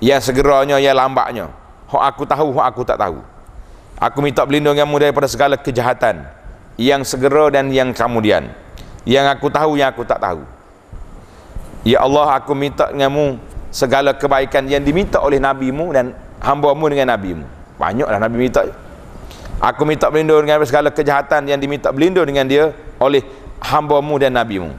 yang 0.00 0.20
segeranya 0.20 0.80
yang 0.80 0.96
lambatnya 0.96 1.52
hak 1.88 2.02
aku 2.14 2.22
tahu 2.24 2.52
hak 2.56 2.66
aku 2.72 2.82
tak 2.84 3.00
tahu 3.00 3.20
Aku 3.96 4.20
minta 4.20 4.44
perlindunganmu 4.44 5.00
daripada 5.00 5.24
segala 5.24 5.56
kejahatan 5.56 6.28
yang 6.76 7.00
segera 7.00 7.48
dan 7.48 7.72
yang 7.72 7.96
kemudian. 7.96 8.52
Yang 9.08 9.26
aku 9.32 9.48
tahu 9.48 9.80
yang 9.80 9.88
aku 9.88 10.04
tak 10.04 10.20
tahu. 10.20 10.44
Ya 11.80 12.04
Allah, 12.04 12.36
aku 12.36 12.52
minta 12.52 12.92
denganmu 12.92 13.40
segala 13.72 14.12
kebaikan 14.12 14.68
yang 14.68 14.84
diminta 14.84 15.22
oleh 15.24 15.40
nabimu 15.40 15.96
dan 15.96 16.12
hamba-Mu 16.44 16.84
dengan 16.92 17.16
nabimu. 17.16 17.46
Banyaklah 17.80 18.20
nabi 18.20 18.36
minta. 18.36 18.68
Aku 19.64 19.88
minta 19.88 20.12
berlindung 20.12 20.44
dengan 20.44 20.60
segala 20.68 20.92
kejahatan 20.92 21.48
yang 21.48 21.56
diminta 21.56 21.88
berlindung 21.88 22.28
dengan 22.28 22.44
dia 22.44 22.76
oleh 23.00 23.24
hamba-Mu 23.62 24.14
dan 24.20 24.36
nabimu. 24.36 24.72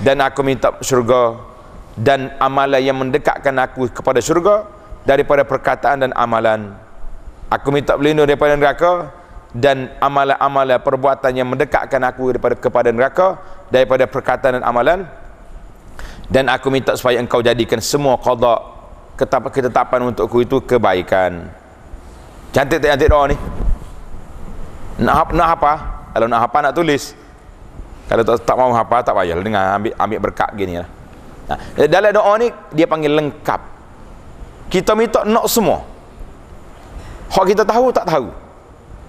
Dan 0.00 0.22
aku 0.24 0.40
minta 0.40 0.72
syurga 0.80 1.36
dan 1.94 2.32
amalan 2.40 2.80
yang 2.80 2.96
mendekatkan 2.96 3.52
aku 3.60 3.92
kepada 3.92 4.18
syurga 4.24 4.64
daripada 5.04 5.44
perkataan 5.44 6.08
dan 6.08 6.12
amalan 6.16 6.72
Aku 7.50 7.74
minta 7.74 7.98
berlindung 7.98 8.30
daripada 8.30 8.54
neraka 8.54 9.10
dan 9.50 9.90
amalan-amalan 9.98 10.78
perbuatan 10.78 11.34
yang 11.34 11.50
mendekatkan 11.50 11.98
aku 12.06 12.30
daripada 12.30 12.54
kepada 12.54 12.88
neraka 12.94 13.42
daripada 13.74 14.06
perkataan 14.06 14.62
dan 14.62 14.64
amalan 14.64 15.02
dan 16.30 16.46
aku 16.46 16.70
minta 16.70 16.94
supaya 16.94 17.18
engkau 17.18 17.42
jadikan 17.42 17.82
semua 17.82 18.14
qada 18.22 18.62
ketetapan 19.50 20.14
untukku 20.14 20.46
itu 20.46 20.62
kebaikan. 20.62 21.50
Cantik 22.54 22.78
tak 22.78 22.94
cantik 22.94 23.10
doa 23.10 23.26
ni? 23.26 23.36
Nak 25.02 25.34
nak 25.34 25.48
apa? 25.58 25.72
Kalau 26.14 26.30
nak 26.30 26.46
apa 26.46 26.70
nak 26.70 26.72
tulis. 26.78 27.18
Kalau 28.10 28.26
tak, 28.26 28.42
tak 28.42 28.56
mau 28.58 28.74
apa 28.74 29.06
tak 29.06 29.14
payah 29.14 29.38
dengan 29.38 29.78
ambil 29.78 29.94
ambil 29.94 30.18
berkat 30.18 30.50
gini 30.58 30.82
lah. 30.82 30.90
Nah, 31.46 31.58
dalam 31.86 32.10
doa 32.10 32.32
ni 32.42 32.50
dia 32.74 32.90
panggil 32.90 33.14
lengkap. 33.14 33.60
Kita 34.66 34.98
minta 34.98 35.22
nak 35.22 35.46
semua. 35.46 35.86
Hak 37.30 37.54
kita 37.54 37.62
tahu 37.62 37.94
tak 37.94 38.10
tahu. 38.10 38.34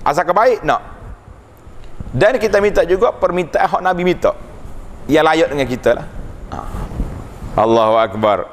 Asal 0.06 0.22
kebaik 0.22 0.62
nak. 0.62 0.86
Dan 2.14 2.38
kita 2.38 2.62
minta 2.62 2.86
juga 2.86 3.10
permintaan 3.10 3.66
hak 3.66 3.82
Nabi 3.82 4.06
minta. 4.06 4.38
Yang 5.10 5.26
layak 5.26 5.48
dengan 5.50 5.68
kita 5.70 5.90
lah. 5.98 6.06
Ha. 6.54 6.58
Allahu 7.58 7.96
Akbar. 7.98 8.46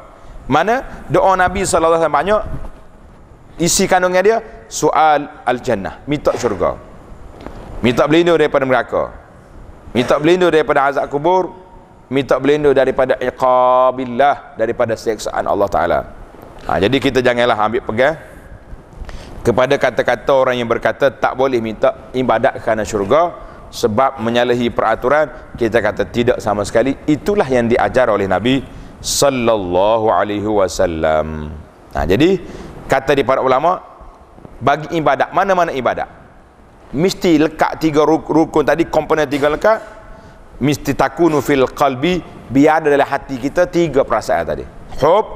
Mana 0.49 1.05
doa 1.13 1.37
Nabi 1.37 1.69
SAW 1.69 2.01
banyak. 2.09 2.41
Isi 3.61 3.85
kandungnya 3.85 4.25
dia. 4.25 4.39
Soal 4.73 5.29
Al-Jannah. 5.45 6.01
Minta 6.09 6.33
syurga. 6.41 6.81
Minta 7.85 8.09
berlindung 8.09 8.41
daripada 8.41 8.65
neraka. 8.65 9.28
Minta 9.97 10.21
berlindung 10.21 10.53
daripada 10.53 10.89
azab 10.89 11.09
kubur. 11.09 11.53
Minta 12.09 12.37
berlindung 12.41 12.77
daripada 12.77 13.17
iqabillah. 13.17 14.57
Daripada 14.57 14.97
seksaan 14.97 15.45
Allah 15.49 15.69
Ta'ala. 15.69 16.01
Ha, 16.69 16.77
jadi 16.77 16.97
kita 17.01 17.25
janganlah 17.25 17.57
ambil 17.57 17.83
pegang 17.87 18.17
kepada 19.49 19.81
kata-kata 19.81 20.33
orang 20.35 20.61
yang 20.61 20.69
berkata 20.69 21.09
tak 21.09 21.33
boleh 21.39 21.63
minta 21.63 22.13
ibadat 22.13 22.61
kerana 22.61 22.85
syurga 22.85 23.33
sebab 23.73 24.21
menyalahi 24.21 24.69
peraturan 24.69 25.57
kita 25.57 25.81
kata 25.81 26.05
tidak 26.09 26.39
sama 26.45 26.69
sekali 26.69 26.93
itulah 27.09 27.49
yang 27.49 27.65
diajar 27.65 28.13
oleh 28.13 28.29
Nabi 28.29 28.61
sallallahu 29.01 30.13
alaihi 30.13 30.45
wasallam 30.45 31.49
nah 31.97 32.05
jadi 32.05 32.41
kata 32.91 33.17
di 33.17 33.23
para 33.23 33.41
ulama 33.45 33.81
bagi 34.59 34.93
ibadat 34.99 35.31
mana-mana 35.31 35.71
ibadat 35.73 36.18
mesti 36.95 37.37
lekat 37.37 37.83
tiga 37.83 38.05
rukun 38.05 38.65
tadi 38.65 38.89
komponen 38.89 39.29
tiga 39.29 39.53
lekat 39.53 39.79
mesti 40.59 40.97
takunu 40.97 41.45
fil 41.45 41.69
qalbi 41.71 42.21
biar 42.49 42.81
dalam 42.81 43.05
hati 43.05 43.37
kita 43.37 43.69
tiga 43.69 44.03
perasaan 44.03 44.45
tadi. 44.45 44.65
Hub 44.99 45.27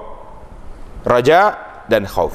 raja 1.05 1.55
dan 1.87 2.09
khauf. 2.09 2.35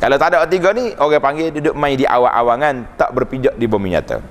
Kalau 0.00 0.16
tak 0.16 0.32
ada 0.32 0.48
tiga 0.48 0.72
ni 0.72 0.96
orang 0.96 1.20
panggil 1.20 1.52
duduk 1.52 1.74
main 1.76 1.92
di 1.92 2.08
awang-awangan 2.08 2.96
tak 2.96 3.12
berpijak 3.12 3.54
di 3.60 3.68
bumi 3.68 3.92
nyata. 3.92 4.22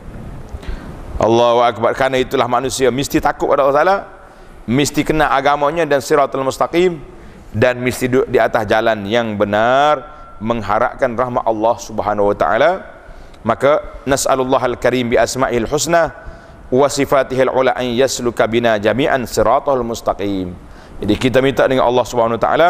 Allahu 1.20 1.62
akbar. 1.62 1.94
Kerana 1.94 2.18
itulah 2.18 2.48
manusia 2.50 2.90
mesti 2.90 3.22
takut 3.22 3.52
pada 3.52 3.68
Allah 3.68 3.78
Taala 3.78 3.98
mesti 4.70 5.02
kena 5.02 5.34
agamanya 5.34 5.82
dan 5.90 5.98
siratul 5.98 6.46
mustaqim 6.46 7.02
dan 7.50 7.82
mesti 7.82 8.06
duduk 8.06 8.30
di 8.30 8.38
atas 8.38 8.70
jalan 8.70 9.02
yang 9.10 9.34
benar 9.34 10.06
mengharapkan 10.38 11.18
rahmat 11.18 11.42
Allah 11.42 11.76
Subhanahu 11.82 12.30
wa 12.32 12.38
taala 12.38 12.99
maka 13.44 14.04
nas'alullah 14.04 14.60
al-karim 14.64 15.12
bi 15.12 15.16
asma'il 15.16 15.68
husna 15.68 16.12
wa 16.70 16.86
sifatihil 16.86 17.50
ula 17.50 17.74
an 17.74 17.88
yasluka 17.90 18.46
bina 18.46 18.78
jami'an 18.78 19.26
siratal 19.26 19.82
mustaqim. 19.82 20.54
Jadi 21.00 21.14
kita 21.16 21.40
minta 21.40 21.64
dengan 21.66 21.88
Allah 21.88 22.06
Subhanahu 22.06 22.36
wa 22.36 22.44
taala 22.44 22.70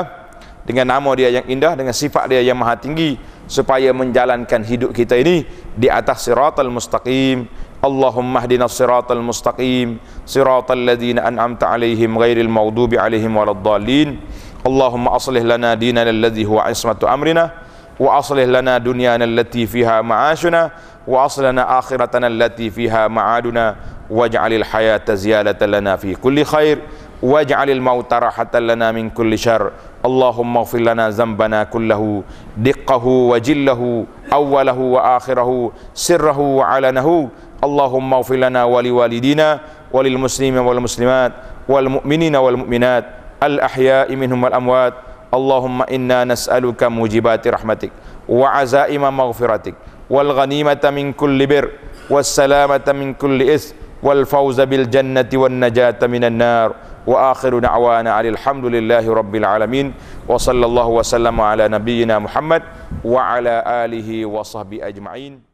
dengan 0.63 0.85
nama 0.85 1.09
dia 1.17 1.33
yang 1.33 1.45
indah 1.49 1.73
dengan 1.73 1.91
sifat 1.97 2.29
dia 2.29 2.45
yang 2.45 2.55
maha 2.55 2.77
tinggi 2.77 3.17
supaya 3.49 3.89
menjalankan 3.89 4.61
hidup 4.61 4.93
kita 4.93 5.17
ini 5.17 5.43
di 5.73 5.89
atas 5.89 6.29
siratal 6.29 6.69
mustaqim. 6.69 7.49
Allahumma 7.79 8.43
hdina 8.43 8.67
siratal 8.67 9.23
mustaqim 9.23 9.97
siratal 10.27 10.77
ladzina 10.77 11.25
an'amta 11.25 11.73
alaihim 11.73 12.19
ghairil 12.19 12.51
maghdubi 12.51 13.01
alaihim 13.01 13.33
waladdallin. 13.33 14.21
Allahumma 14.61 15.15
aslih 15.15 15.41
lana 15.41 15.73
dinana 15.73 16.11
alladhi 16.11 16.43
huwa 16.43 16.67
ismatu 16.67 17.07
amrina 17.07 17.68
wa 17.99 18.17
aslih 18.17 18.47
lana 18.47 18.79
dunyana 18.79 19.23
allati 19.23 19.67
fiha 19.67 20.03
ma'ashuna 20.03 20.71
وأصل 21.09 21.45
لنا 21.45 21.79
آخرتنا 21.79 22.27
التي 22.27 22.69
فيها 22.69 23.07
معادنا 23.07 23.75
واجعل 24.09 24.53
الحياة 24.53 25.01
زيادة 25.09 25.65
لنا 25.65 25.95
في 25.95 26.15
كل 26.15 26.43
خير 26.45 26.77
واجعل 27.23 27.69
الموت 27.69 28.13
راحة 28.13 28.59
لنا 28.59 28.91
من 28.91 29.09
كل 29.09 29.37
شر. 29.37 29.71
اللهم 30.05 30.57
اغفر 30.57 30.77
لنا 30.79 31.09
ذنبنا 31.09 31.63
كله 31.63 32.23
دقه 32.57 33.05
وجله 33.05 34.05
أوله 34.33 34.79
وآخره 34.79 35.71
سره 35.93 36.39
وعلنه. 36.39 37.29
اللهم 37.63 38.13
اغفر 38.13 38.35
لنا 38.35 38.63
ولوالدينا 38.63 39.59
وللمسلمين 39.93 40.57
والمسلمات 40.57 41.31
والمؤمنين 41.69 42.35
والمؤمنات 42.35 43.05
الأحياء 43.43 44.15
منهم 44.15 44.43
والأموات 44.43 44.93
اللهم 45.33 45.81
إنا 45.83 46.23
نسألك 46.23 46.83
موجبات 46.83 47.47
رحمتك 47.47 47.91
وعزائم 48.29 49.17
مغفرتك 49.17 49.75
والغنيمة 50.09 50.83
من 50.95 51.13
كل 51.13 51.47
بر 51.47 51.69
والسلامة 52.09 52.85
من 52.87 53.13
كل 53.13 53.49
إثم 53.49 53.75
والفوز 54.03 54.61
بالجنة 54.61 55.29
والنجاة 55.33 55.99
من 56.03 56.23
النار 56.23 56.75
وآخر 57.07 57.59
دعوانا 57.59 58.11
على 58.11 58.29
الحمد 58.29 58.65
لله 58.65 59.13
رب 59.13 59.35
العالمين 59.35 59.93
وصلى 60.27 60.65
الله 60.65 60.87
وسلم 60.87 61.41
على 61.41 61.67
نبينا 61.67 62.19
محمد 62.19 62.63
وعلى 63.05 63.63
آله 63.67 64.25
وصحبه 64.25 64.87
أجمعين 64.87 65.48